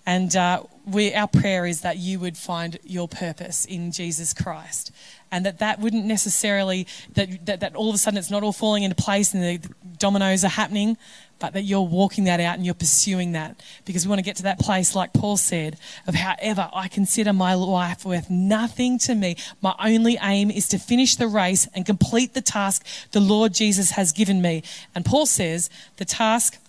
And 0.06 0.36
uh, 0.36 0.63
we, 0.86 1.13
our 1.13 1.27
prayer 1.27 1.65
is 1.65 1.82
that 1.82 1.97
you 1.97 2.19
would 2.19 2.38
find 2.38 2.77
your 2.84 3.08
purpose 3.08 3.63
in 3.65 3.91
Jesus 3.91 4.34
Christ. 4.34 4.91
And 5.32 5.45
that 5.45 5.60
that 5.60 5.79
wouldn't 5.79 6.06
necessarily, 6.06 6.88
that, 7.13 7.45
that, 7.45 7.60
that 7.62 7.75
all 7.75 7.89
of 7.89 7.95
a 7.95 7.97
sudden 7.97 8.17
it's 8.17 8.29
not 8.29 8.43
all 8.43 8.53
falling 8.53 8.84
into 8.84 8.95
place 8.95 9.34
and 9.34 9.41
the 9.41 9.69
dominoes 9.97 10.43
are 10.43 10.49
happening, 10.49 10.97
but 11.43 11.51
that 11.51 11.63
you're 11.63 11.82
walking 11.82 12.23
that 12.23 12.39
out 12.39 12.56
and 12.56 12.63
you're 12.63 12.73
pursuing 12.73 13.34
that. 13.34 13.62
Because 13.84 14.06
we 14.06 14.10
want 14.10 14.19
to 14.19 14.23
get 14.23 14.38
to 14.38 14.43
that 14.43 14.60
place, 14.60 14.95
like 14.95 15.12
Paul 15.12 15.36
said, 15.36 15.77
of 16.08 16.15
however 16.15 16.69
I 16.71 16.88
consider 16.88 17.34
my 17.34 17.53
life 17.53 18.06
worth 18.06 18.29
nothing 18.29 18.97
to 18.99 19.13
me. 19.13 19.36
My 19.62 19.75
only 19.77 20.17
aim 20.21 20.49
is 20.49 20.69
to 20.69 20.77
finish 20.77 21.17
the 21.17 21.27
race 21.27 21.67
and 21.75 21.86
complete 21.86 22.34
the 22.34 22.39
task 22.39 22.86
the 23.12 23.19
Lord 23.19 23.53
Jesus 23.53 23.91
has 23.91 24.13
given 24.13 24.41
me. 24.41 24.63
And 24.95 25.03
Paul 25.03 25.25
says 25.25 25.69
the 25.97 26.06
task 26.06 26.60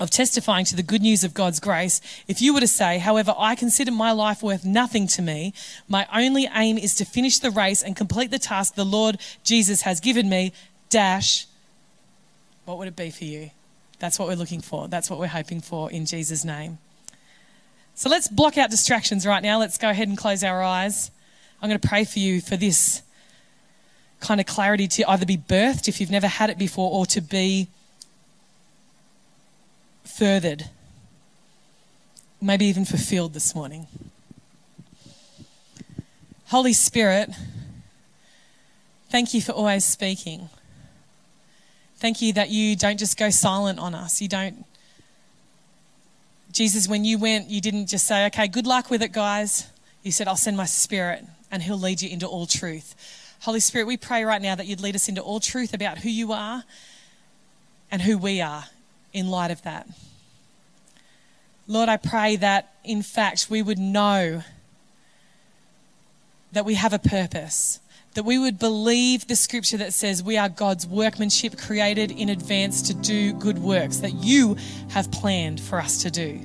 of 0.00 0.08
testifying 0.08 0.64
to 0.64 0.74
the 0.74 0.82
good 0.82 1.02
news 1.02 1.22
of 1.22 1.34
God's 1.34 1.60
grace, 1.60 2.00
if 2.26 2.40
you 2.40 2.54
were 2.54 2.60
to 2.60 2.66
say, 2.66 2.96
however, 2.96 3.34
I 3.36 3.54
consider 3.54 3.90
my 3.90 4.12
life 4.12 4.42
worth 4.42 4.64
nothing 4.64 5.06
to 5.08 5.20
me, 5.20 5.52
my 5.86 6.06
only 6.14 6.48
aim 6.54 6.78
is 6.78 6.94
to 6.94 7.04
finish 7.04 7.40
the 7.40 7.50
race 7.50 7.82
and 7.82 7.94
complete 7.94 8.30
the 8.30 8.38
task 8.38 8.74
the 8.74 8.86
Lord 8.86 9.18
Jesus 9.42 9.82
has 9.82 10.00
given 10.00 10.30
me, 10.30 10.54
dash, 10.88 11.46
what 12.64 12.78
would 12.78 12.88
it 12.88 12.96
be 12.96 13.10
for 13.10 13.24
you? 13.24 13.50
That's 13.98 14.18
what 14.18 14.28
we're 14.28 14.36
looking 14.36 14.60
for. 14.60 14.88
That's 14.88 15.08
what 15.08 15.18
we're 15.18 15.26
hoping 15.28 15.60
for 15.60 15.90
in 15.90 16.06
Jesus' 16.06 16.44
name. 16.44 16.78
So 17.94 18.08
let's 18.10 18.28
block 18.28 18.58
out 18.58 18.70
distractions 18.70 19.26
right 19.26 19.42
now. 19.42 19.58
Let's 19.58 19.78
go 19.78 19.88
ahead 19.88 20.08
and 20.08 20.18
close 20.18 20.42
our 20.42 20.62
eyes. 20.62 21.10
I'm 21.62 21.68
going 21.68 21.80
to 21.80 21.88
pray 21.88 22.04
for 22.04 22.18
you 22.18 22.40
for 22.40 22.56
this 22.56 23.02
kind 24.20 24.40
of 24.40 24.46
clarity 24.46 24.88
to 24.88 25.10
either 25.10 25.26
be 25.26 25.36
birthed 25.36 25.86
if 25.86 26.00
you've 26.00 26.10
never 26.10 26.26
had 26.26 26.50
it 26.50 26.58
before 26.58 26.90
or 26.90 27.06
to 27.06 27.20
be 27.20 27.68
furthered, 30.04 30.70
maybe 32.40 32.64
even 32.66 32.84
fulfilled 32.84 33.32
this 33.32 33.54
morning. 33.54 33.86
Holy 36.46 36.72
Spirit, 36.72 37.30
thank 39.08 39.34
you 39.34 39.40
for 39.40 39.52
always 39.52 39.84
speaking. 39.84 40.48
Thank 42.04 42.20
you 42.20 42.34
that 42.34 42.50
you 42.50 42.76
don't 42.76 42.98
just 42.98 43.16
go 43.16 43.30
silent 43.30 43.78
on 43.78 43.94
us. 43.94 44.20
You 44.20 44.28
don't. 44.28 44.66
Jesus, 46.52 46.86
when 46.86 47.02
you 47.02 47.16
went, 47.16 47.48
you 47.48 47.62
didn't 47.62 47.86
just 47.86 48.06
say, 48.06 48.26
okay, 48.26 48.46
good 48.46 48.66
luck 48.66 48.90
with 48.90 49.02
it, 49.02 49.10
guys. 49.10 49.66
You 50.02 50.12
said, 50.12 50.28
I'll 50.28 50.36
send 50.36 50.54
my 50.54 50.66
spirit 50.66 51.24
and 51.50 51.62
he'll 51.62 51.78
lead 51.78 52.02
you 52.02 52.10
into 52.10 52.26
all 52.26 52.44
truth. 52.44 52.94
Holy 53.40 53.58
Spirit, 53.58 53.86
we 53.86 53.96
pray 53.96 54.22
right 54.22 54.42
now 54.42 54.54
that 54.54 54.66
you'd 54.66 54.82
lead 54.82 54.94
us 54.94 55.08
into 55.08 55.22
all 55.22 55.40
truth 55.40 55.72
about 55.72 55.96
who 55.96 56.10
you 56.10 56.34
are 56.34 56.64
and 57.90 58.02
who 58.02 58.18
we 58.18 58.42
are 58.42 58.64
in 59.14 59.30
light 59.30 59.50
of 59.50 59.62
that. 59.62 59.88
Lord, 61.66 61.88
I 61.88 61.96
pray 61.96 62.36
that 62.36 62.74
in 62.84 63.00
fact 63.00 63.46
we 63.48 63.62
would 63.62 63.78
know 63.78 64.42
that 66.52 66.66
we 66.66 66.74
have 66.74 66.92
a 66.92 66.98
purpose, 66.98 67.80
that 68.14 68.24
we 68.24 68.38
would 68.38 68.58
believe 68.58 69.26
the 69.26 69.36
scripture 69.36 69.76
that 69.76 69.92
says 69.92 70.22
we 70.22 70.36
are 70.36 70.48
God's 70.48 70.86
workmanship 70.86 71.58
created 71.58 72.10
in 72.10 72.28
advance 72.28 72.82
to 72.82 72.94
do 72.94 73.32
good 73.34 73.58
works 73.58 73.98
that 73.98 74.14
you 74.14 74.56
have 74.90 75.10
planned 75.10 75.60
for 75.60 75.78
us 75.78 76.02
to 76.02 76.10
do. 76.10 76.40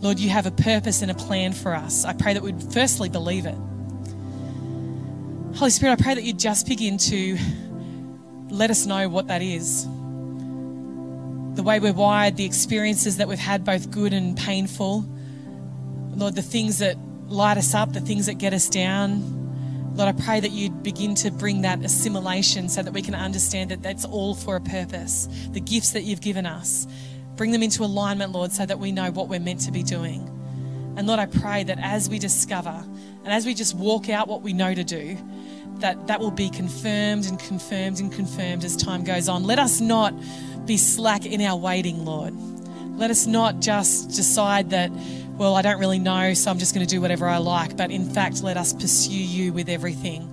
Lord, 0.00 0.18
you 0.18 0.28
have 0.30 0.46
a 0.46 0.50
purpose 0.50 1.00
and 1.02 1.10
a 1.10 1.14
plan 1.14 1.52
for 1.52 1.74
us. 1.74 2.04
I 2.04 2.12
pray 2.12 2.34
that 2.34 2.42
we'd 2.42 2.62
firstly 2.72 3.08
believe 3.08 3.46
it. 3.46 3.56
Holy 5.56 5.70
Spirit, 5.70 5.98
I 5.98 6.02
pray 6.02 6.14
that 6.14 6.24
you'd 6.24 6.38
just 6.38 6.66
begin 6.66 6.98
to 6.98 7.38
let 8.50 8.70
us 8.70 8.84
know 8.84 9.08
what 9.08 9.28
that 9.28 9.42
is 9.42 9.86
the 11.54 11.62
way 11.62 11.78
we're 11.78 11.92
wired, 11.92 12.36
the 12.36 12.46
experiences 12.46 13.18
that 13.18 13.28
we've 13.28 13.38
had, 13.38 13.62
both 13.62 13.90
good 13.90 14.14
and 14.14 14.36
painful. 14.38 15.04
Lord, 16.14 16.34
the 16.34 16.42
things 16.42 16.78
that 16.78 16.96
light 17.28 17.58
us 17.58 17.74
up, 17.74 17.92
the 17.92 18.00
things 18.00 18.24
that 18.26 18.34
get 18.34 18.54
us 18.54 18.70
down. 18.70 19.41
Lord, 19.94 20.08
I 20.08 20.12
pray 20.24 20.40
that 20.40 20.52
you'd 20.52 20.82
begin 20.82 21.14
to 21.16 21.30
bring 21.30 21.62
that 21.62 21.84
assimilation 21.84 22.70
so 22.70 22.82
that 22.82 22.94
we 22.94 23.02
can 23.02 23.14
understand 23.14 23.70
that 23.70 23.82
that's 23.82 24.06
all 24.06 24.34
for 24.34 24.56
a 24.56 24.60
purpose. 24.60 25.28
The 25.50 25.60
gifts 25.60 25.90
that 25.90 26.04
you've 26.04 26.22
given 26.22 26.46
us, 26.46 26.86
bring 27.36 27.50
them 27.50 27.62
into 27.62 27.84
alignment, 27.84 28.32
Lord, 28.32 28.52
so 28.52 28.64
that 28.64 28.78
we 28.78 28.90
know 28.90 29.10
what 29.10 29.28
we're 29.28 29.38
meant 29.40 29.60
to 29.60 29.70
be 29.70 29.82
doing. 29.82 30.28
And 30.96 31.06
Lord, 31.06 31.20
I 31.20 31.26
pray 31.26 31.64
that 31.64 31.78
as 31.78 32.08
we 32.08 32.18
discover 32.18 32.84
and 33.24 33.32
as 33.32 33.44
we 33.44 33.52
just 33.52 33.74
walk 33.74 34.08
out 34.08 34.28
what 34.28 34.40
we 34.40 34.54
know 34.54 34.74
to 34.74 34.82
do, 34.82 35.18
that 35.80 36.06
that 36.06 36.20
will 36.20 36.30
be 36.30 36.48
confirmed 36.48 37.26
and 37.26 37.38
confirmed 37.38 38.00
and 38.00 38.10
confirmed 38.10 38.64
as 38.64 38.76
time 38.76 39.04
goes 39.04 39.28
on. 39.28 39.44
Let 39.44 39.58
us 39.58 39.80
not 39.80 40.14
be 40.64 40.78
slack 40.78 41.26
in 41.26 41.42
our 41.42 41.56
waiting, 41.56 42.04
Lord. 42.04 42.34
Let 42.96 43.10
us 43.10 43.26
not 43.26 43.60
just 43.60 44.10
decide 44.10 44.70
that, 44.70 44.90
well, 45.36 45.54
I 45.56 45.62
don't 45.62 45.78
really 45.78 45.98
know, 45.98 46.34
so 46.34 46.50
I'm 46.50 46.58
just 46.58 46.74
going 46.74 46.86
to 46.86 46.90
do 46.94 47.00
whatever 47.00 47.26
I 47.26 47.38
like. 47.38 47.76
But 47.76 47.90
in 47.90 48.08
fact, 48.08 48.42
let 48.42 48.56
us 48.56 48.72
pursue 48.72 49.12
you 49.12 49.52
with 49.52 49.68
everything. 49.68 50.28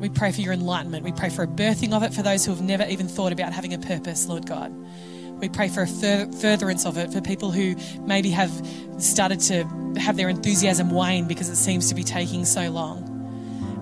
We 0.00 0.08
pray 0.08 0.32
for 0.32 0.40
your 0.40 0.52
enlightenment. 0.52 1.04
We 1.04 1.12
pray 1.12 1.28
for 1.28 1.42
a 1.42 1.46
birthing 1.46 1.92
of 1.92 2.02
it 2.02 2.12
for 2.12 2.22
those 2.22 2.44
who 2.44 2.52
have 2.52 2.60
never 2.60 2.84
even 2.84 3.08
thought 3.08 3.32
about 3.32 3.52
having 3.52 3.74
a 3.74 3.78
purpose, 3.78 4.26
Lord 4.26 4.46
God. 4.46 4.72
We 5.40 5.48
pray 5.48 5.68
for 5.68 5.82
a 5.82 5.86
fur- 5.86 6.30
furtherance 6.40 6.86
of 6.86 6.96
it 6.96 7.12
for 7.12 7.20
people 7.20 7.50
who 7.50 7.74
maybe 8.00 8.30
have 8.30 8.50
started 8.98 9.40
to 9.40 9.64
have 9.98 10.16
their 10.16 10.28
enthusiasm 10.28 10.90
wane 10.90 11.26
because 11.26 11.48
it 11.48 11.56
seems 11.56 11.88
to 11.88 11.94
be 11.94 12.04
taking 12.04 12.44
so 12.44 12.70
long. 12.70 13.08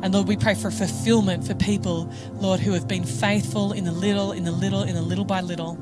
And 0.03 0.15
Lord, 0.15 0.29
we 0.29 0.37
pray 0.37 0.55
for 0.55 0.71
fulfillment 0.71 1.47
for 1.47 1.55
people, 1.55 2.11
Lord, 2.35 2.61
who 2.61 2.73
have 2.73 2.89
been 2.89 3.05
faithful 3.05 3.73
in 3.73 3.85
the 3.85 3.93
little, 3.93 4.33
in 4.33 4.45
the 4.45 4.53
little, 4.53 4.83
in 4.83 4.95
the 4.95 5.03
little 5.03 5.27
by 5.27 5.43
little. 5.43 5.79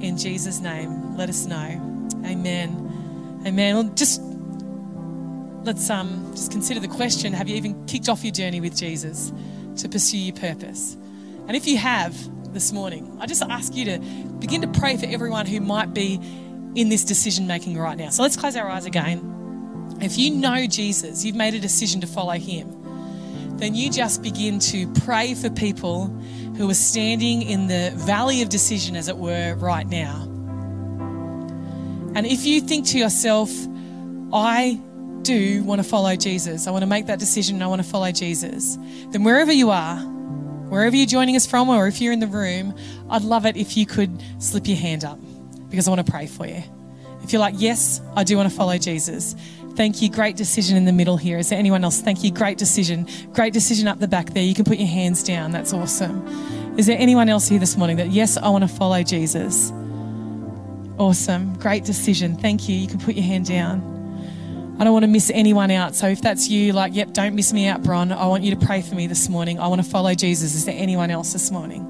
In 0.00 0.18
Jesus' 0.18 0.60
name, 0.60 1.16
let 1.16 1.28
us 1.28 1.46
know. 1.46 2.08
Amen. 2.24 2.81
Amen. 3.46 3.74
Well, 3.74 3.84
just 3.94 4.20
let's 5.64 5.88
um, 5.90 6.30
just 6.32 6.50
consider 6.50 6.80
the 6.80 6.88
question: 6.88 7.32
Have 7.32 7.48
you 7.48 7.56
even 7.56 7.86
kicked 7.86 8.08
off 8.08 8.24
your 8.24 8.32
journey 8.32 8.60
with 8.60 8.76
Jesus 8.76 9.32
to 9.76 9.88
pursue 9.88 10.18
your 10.18 10.36
purpose? 10.36 10.96
And 11.48 11.56
if 11.56 11.66
you 11.66 11.76
have 11.76 12.14
this 12.52 12.72
morning, 12.72 13.16
I 13.20 13.26
just 13.26 13.42
ask 13.42 13.74
you 13.74 13.84
to 13.86 13.98
begin 14.38 14.62
to 14.62 14.68
pray 14.68 14.96
for 14.96 15.06
everyone 15.06 15.46
who 15.46 15.60
might 15.60 15.92
be 15.92 16.20
in 16.74 16.88
this 16.88 17.04
decision 17.04 17.46
making 17.46 17.76
right 17.76 17.98
now. 17.98 18.10
So 18.10 18.22
let's 18.22 18.36
close 18.36 18.56
our 18.56 18.68
eyes 18.68 18.86
again. 18.86 19.98
If 20.00 20.18
you 20.18 20.30
know 20.30 20.66
Jesus, 20.66 21.24
you've 21.24 21.36
made 21.36 21.54
a 21.54 21.60
decision 21.60 22.00
to 22.00 22.06
follow 22.06 22.32
him 22.32 22.82
then 23.62 23.76
you 23.76 23.88
just 23.90 24.22
begin 24.22 24.58
to 24.58 24.92
pray 25.04 25.34
for 25.34 25.48
people 25.48 26.06
who 26.56 26.68
are 26.68 26.74
standing 26.74 27.42
in 27.42 27.68
the 27.68 27.92
valley 27.94 28.42
of 28.42 28.48
decision, 28.48 28.96
as 28.96 29.06
it 29.06 29.16
were, 29.16 29.54
right 29.54 29.86
now. 29.86 30.31
And 32.14 32.26
if 32.26 32.44
you 32.44 32.60
think 32.60 32.86
to 32.88 32.98
yourself, 32.98 33.50
I 34.32 34.80
do 35.22 35.62
want 35.64 35.80
to 35.80 35.88
follow 35.88 36.16
Jesus, 36.16 36.66
I 36.66 36.70
want 36.70 36.82
to 36.82 36.86
make 36.86 37.06
that 37.06 37.18
decision 37.18 37.62
I 37.62 37.66
want 37.66 37.82
to 37.82 37.88
follow 37.88 38.10
Jesus, 38.10 38.76
then 39.10 39.22
wherever 39.22 39.52
you 39.52 39.70
are, 39.70 39.98
wherever 39.98 40.96
you're 40.96 41.06
joining 41.06 41.36
us 41.36 41.46
from, 41.46 41.68
or 41.68 41.86
if 41.86 42.00
you're 42.00 42.12
in 42.12 42.20
the 42.20 42.26
room, 42.26 42.76
I'd 43.08 43.22
love 43.22 43.46
it 43.46 43.56
if 43.56 43.76
you 43.76 43.86
could 43.86 44.22
slip 44.38 44.66
your 44.66 44.76
hand 44.76 45.04
up 45.04 45.18
because 45.68 45.86
I 45.86 45.90
want 45.90 46.04
to 46.04 46.10
pray 46.10 46.26
for 46.26 46.46
you. 46.46 46.62
If 47.22 47.32
you're 47.32 47.40
like, 47.40 47.54
yes, 47.56 48.00
I 48.16 48.24
do 48.24 48.36
want 48.36 48.50
to 48.50 48.54
follow 48.54 48.76
Jesus, 48.78 49.36
Thank 49.74 50.02
you. 50.02 50.10
Great 50.10 50.36
decision 50.36 50.76
in 50.76 50.84
the 50.84 50.92
middle 50.92 51.16
here. 51.16 51.38
Is 51.38 51.48
there 51.48 51.58
anyone 51.58 51.82
else? 51.82 52.00
Thank 52.00 52.22
you. 52.22 52.30
Great 52.30 52.58
decision. 52.58 53.06
Great 53.32 53.54
decision 53.54 53.88
up 53.88 53.98
the 53.98 54.08
back 54.08 54.30
there. 54.34 54.42
You 54.42 54.54
can 54.54 54.64
put 54.64 54.76
your 54.78 54.88
hands 54.88 55.22
down. 55.22 55.50
That's 55.50 55.72
awesome. 55.72 56.26
Is 56.76 56.86
there 56.86 56.98
anyone 56.98 57.28
else 57.28 57.48
here 57.48 57.58
this 57.58 57.76
morning 57.76 57.96
that, 57.96 58.10
yes, 58.10 58.36
I 58.36 58.50
want 58.50 58.62
to 58.64 58.68
follow 58.68 59.02
Jesus? 59.02 59.72
Awesome. 60.98 61.58
Great 61.58 61.84
decision. 61.84 62.36
Thank 62.36 62.68
you. 62.68 62.76
You 62.76 62.86
can 62.86 62.98
put 62.98 63.14
your 63.14 63.24
hand 63.24 63.46
down. 63.46 63.92
I 64.78 64.84
don't 64.84 64.92
want 64.92 65.04
to 65.04 65.08
miss 65.08 65.30
anyone 65.32 65.70
out. 65.70 65.94
So 65.94 66.08
if 66.08 66.22
that's 66.22 66.48
you, 66.48 66.72
like, 66.72 66.94
yep, 66.94 67.12
don't 67.12 67.34
miss 67.34 67.52
me 67.52 67.66
out, 67.66 67.82
Bron. 67.82 68.10
I 68.10 68.26
want 68.26 68.42
you 68.42 68.54
to 68.54 68.66
pray 68.66 68.82
for 68.82 68.94
me 68.94 69.06
this 69.06 69.28
morning. 69.28 69.60
I 69.60 69.68
want 69.68 69.82
to 69.82 69.88
follow 69.88 70.14
Jesus. 70.14 70.54
Is 70.54 70.64
there 70.64 70.74
anyone 70.76 71.10
else 71.10 71.32
this 71.32 71.50
morning? 71.50 71.88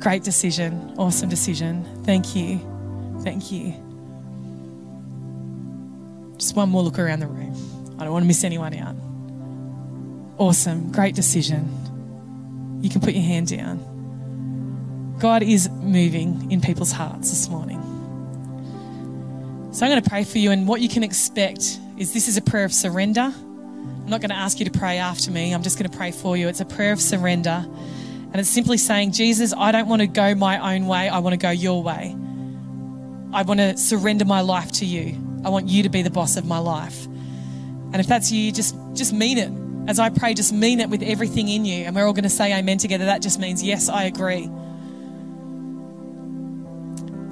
Great 0.00 0.22
decision. 0.22 0.94
Awesome 0.96 1.28
decision. 1.28 1.84
Thank 2.04 2.34
you. 2.34 2.58
Thank 3.22 3.52
you. 3.52 3.74
Just 6.38 6.56
one 6.56 6.70
more 6.70 6.82
look 6.82 6.98
around 6.98 7.20
the 7.20 7.26
room. 7.26 7.54
I 7.98 8.04
don't 8.04 8.12
want 8.14 8.22
to 8.22 8.26
miss 8.26 8.44
anyone 8.44 8.74
out. 8.74 8.96
Awesome. 10.38 10.90
Great 10.90 11.14
decision. 11.14 11.68
You 12.80 12.88
can 12.88 13.02
put 13.02 13.12
your 13.12 13.24
hand 13.24 13.48
down. 13.48 13.89
God 15.20 15.42
is 15.42 15.68
moving 15.68 16.50
in 16.50 16.62
people's 16.62 16.92
hearts 16.92 17.28
this 17.28 17.50
morning. 17.50 17.78
So 19.70 19.84
I'm 19.84 19.92
going 19.92 20.02
to 20.02 20.08
pray 20.08 20.24
for 20.24 20.38
you, 20.38 20.50
and 20.50 20.66
what 20.66 20.80
you 20.80 20.88
can 20.88 21.02
expect 21.02 21.78
is 21.98 22.14
this 22.14 22.26
is 22.26 22.38
a 22.38 22.42
prayer 22.42 22.64
of 22.64 22.72
surrender. 22.72 23.30
I'm 23.30 24.08
not 24.08 24.22
going 24.22 24.30
to 24.30 24.36
ask 24.36 24.58
you 24.58 24.64
to 24.64 24.76
pray 24.76 24.96
after 24.96 25.30
me, 25.30 25.52
I'm 25.52 25.62
just 25.62 25.78
going 25.78 25.90
to 25.90 25.96
pray 25.96 26.10
for 26.10 26.38
you. 26.38 26.48
It's 26.48 26.62
a 26.62 26.64
prayer 26.64 26.92
of 26.92 27.02
surrender. 27.02 27.66
And 28.32 28.36
it's 28.36 28.48
simply 28.48 28.78
saying, 28.78 29.12
Jesus, 29.12 29.52
I 29.52 29.72
don't 29.72 29.88
want 29.88 30.00
to 30.00 30.06
go 30.06 30.34
my 30.34 30.74
own 30.74 30.86
way, 30.86 31.10
I 31.10 31.18
want 31.18 31.34
to 31.34 31.36
go 31.36 31.50
your 31.50 31.82
way. 31.82 32.16
I 33.32 33.42
want 33.42 33.60
to 33.60 33.76
surrender 33.76 34.24
my 34.24 34.40
life 34.40 34.72
to 34.72 34.86
you. 34.86 35.16
I 35.44 35.50
want 35.50 35.68
you 35.68 35.82
to 35.82 35.90
be 35.90 36.00
the 36.00 36.10
boss 36.10 36.38
of 36.38 36.46
my 36.46 36.58
life. 36.58 37.04
And 37.04 37.96
if 37.96 38.06
that's 38.06 38.32
you, 38.32 38.52
just 38.52 38.74
just 38.94 39.12
mean 39.12 39.36
it 39.36 39.52
as 39.88 39.98
I 39.98 40.08
pray, 40.08 40.32
just 40.32 40.52
mean 40.52 40.80
it 40.80 40.88
with 40.88 41.02
everything 41.02 41.48
in 41.48 41.66
you. 41.66 41.84
And 41.84 41.94
we're 41.94 42.06
all 42.06 42.14
going 42.14 42.24
to 42.24 42.30
say 42.30 42.56
amen 42.58 42.78
together. 42.78 43.04
That 43.04 43.20
just 43.20 43.38
means, 43.38 43.62
yes, 43.62 43.90
I 43.90 44.04
agree. 44.04 44.48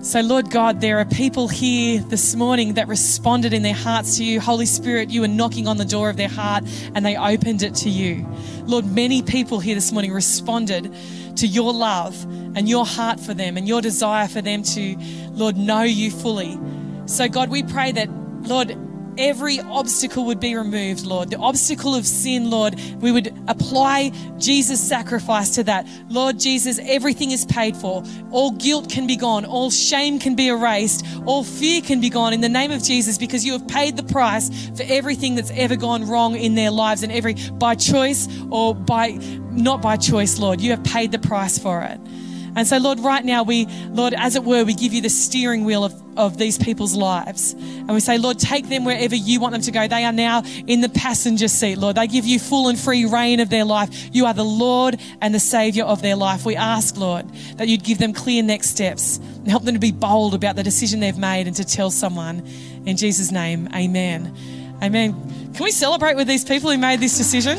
So, 0.01 0.21
Lord 0.21 0.51
God, 0.51 0.81
there 0.81 0.99
are 0.99 1.05
people 1.05 1.49
here 1.49 2.01
this 2.01 2.37
morning 2.37 2.75
that 2.75 2.87
responded 2.87 3.53
in 3.53 3.63
their 3.63 3.75
hearts 3.75 4.17
to 4.19 4.25
you. 4.25 4.41
Holy 4.41 4.65
Spirit, 4.65 5.11
you 5.11 5.23
were 5.23 5.29
knocking 5.29 5.67
on 5.67 5.77
the 5.77 5.85
door 5.85 6.09
of 6.09 6.17
their 6.17 6.29
heart 6.29 6.63
and 6.95 7.05
they 7.05 7.17
opened 7.17 7.65
it 7.65 7.75
to 7.77 7.91
you. 7.91 8.25
Lord, 8.63 8.87
many 8.87 9.23
people 9.23 9.59
here 9.59 9.75
this 9.75 9.91
morning 9.91 10.13
responded 10.13 10.95
to 11.35 11.49
your 11.49 11.73
love 11.73 12.23
and 12.55 12.69
your 12.69 12.87
heart 12.87 13.19
for 13.19 13.35
them 13.35 13.57
and 13.57 13.67
your 13.67 13.81
desire 13.81 14.29
for 14.29 14.41
them 14.41 14.63
to, 14.63 14.97
Lord, 15.33 15.57
know 15.57 15.83
you 15.83 16.13
fully. 16.13 16.57
So, 17.07 17.29
God, 17.29 17.51
we 17.51 17.65
pray 17.65 17.91
that, 17.91 18.09
Lord, 18.43 18.79
every 19.19 19.61
obstacle 19.61 20.27
would 20.27 20.41
be 20.41 20.55
removed, 20.55 21.05
Lord. 21.05 21.31
The 21.31 21.37
obstacle 21.37 21.95
of 21.95 22.07
sin, 22.07 22.51
Lord, 22.51 22.81
we 23.01 23.13
would 23.13 23.37
apply 23.49 24.11
Jesus' 24.39 24.81
sacrifice 24.81 25.51
to 25.57 25.65
that. 25.65 25.87
Lord 26.09 26.39
Jesus, 26.39 26.79
everything 26.83 27.33
is 27.33 27.45
paid 27.45 27.77
for. 27.77 28.05
All 28.31 28.53
guilt 28.53 28.89
can 28.89 29.07
be 29.07 29.17
gone. 29.17 29.45
All 29.45 29.71
shame 29.71 30.19
can 30.19 30.35
be 30.35 30.49
erased. 30.49 31.05
All 31.27 31.45
fear 31.45 31.83
can 31.83 32.01
be 32.01 32.09
gone 32.09 32.33
in 32.33 32.41
the 32.41 32.49
name 32.49 32.71
of 32.71 32.83
Jesus 32.83 33.19
because 33.19 33.45
you 33.45 33.53
have 33.53 33.67
paid 33.67 33.97
the 33.97 34.05
price 34.05 34.49
for 34.77 34.85
everything 34.85 35.35
that's 35.35 35.51
ever 35.51 35.77
gone 35.77 36.09
wrong 36.09 36.37
in 36.37 36.55
their 36.55 36.71
lives 36.71 37.03
and 37.03 37.13
every 37.13 37.35
by 37.35 37.75
choice 37.75 38.29
or 38.51 38.75
by 38.75 39.11
not 39.51 39.83
by 39.83 39.97
choice, 39.97 40.39
Lord. 40.39 40.61
You 40.61 40.71
have 40.71 40.85
paid 40.85 41.13
the 41.13 41.19
price 41.19 41.59
for 41.59 41.83
it. 41.83 42.01
And 42.57 42.67
so, 42.67 42.79
Lord, 42.79 43.01
right 43.01 43.25
now, 43.25 43.43
we, 43.43 43.67
Lord, 43.91 44.15
as 44.15 44.37
it 44.37 44.45
were, 44.45 44.65
we 44.65 44.75
give 44.75 44.93
you 44.93 45.01
the 45.01 45.11
steering 45.11 45.65
wheel 45.65 45.85
of, 45.85 45.95
of 46.17 46.39
these 46.39 46.59
people's 46.59 46.95
lives. 46.95 47.53
And 47.53 47.89
we 47.91 48.01
say, 48.01 48.19
Lord, 48.19 48.39
take 48.39 48.69
them 48.69 48.85
wherever 48.85 49.15
you 49.15 49.41
want 49.41 49.53
them 49.53 49.63
to 49.63 49.71
go. 49.71 49.87
They 49.87 50.05
are 50.05 50.13
now 50.13 50.43
in 50.67 50.81
the 50.81 50.89
passenger 50.89 51.49
seat, 51.49 51.77
Lord. 51.77 51.97
They 51.97 52.07
give 52.07 52.25
you 52.25 52.39
full 52.39 52.69
and 52.69 52.79
free 52.79 53.05
reign 53.05 53.41
of 53.41 53.51
their 53.51 53.65
life. 53.65 54.15
You 54.15 54.27
are 54.27 54.35
the 54.35 54.45
Lord 54.45 55.01
and 55.21 55.35
the 55.35 55.41
Savior 55.41 55.85
of 55.85 56.03
their 56.03 56.17
life. 56.17 56.45
We 56.45 56.57
ask, 56.57 56.97
Lord, 56.97 57.29
that 57.57 57.69
you'd 57.69 57.85
give 57.85 57.99
them 57.99 58.13
clear 58.13 58.43
next 58.43 58.71
steps 58.71 59.19
and 59.19 59.49
help 59.49 59.65
them 59.65 59.75
to 59.75 59.81
be 59.81 59.93
bold 59.93 60.35
about 60.35 60.57
the 60.57 60.63
decision 60.63 61.01
they've 61.01 61.17
made 61.19 61.47
and 61.47 61.57
to 61.57 61.65
tell 61.65 61.91
someone. 61.91 62.47
In 62.87 62.97
Jesus' 62.97 63.31
name, 63.31 63.69
amen. 63.75 64.35
Amen. 64.83 65.13
Can 65.55 65.65
we 65.65 65.73
celebrate 65.73 66.15
with 66.15 66.29
these 66.29 66.45
people 66.45 66.71
who 66.71 66.79
made 66.79 67.01
this 67.01 67.19
decision? 67.19 67.59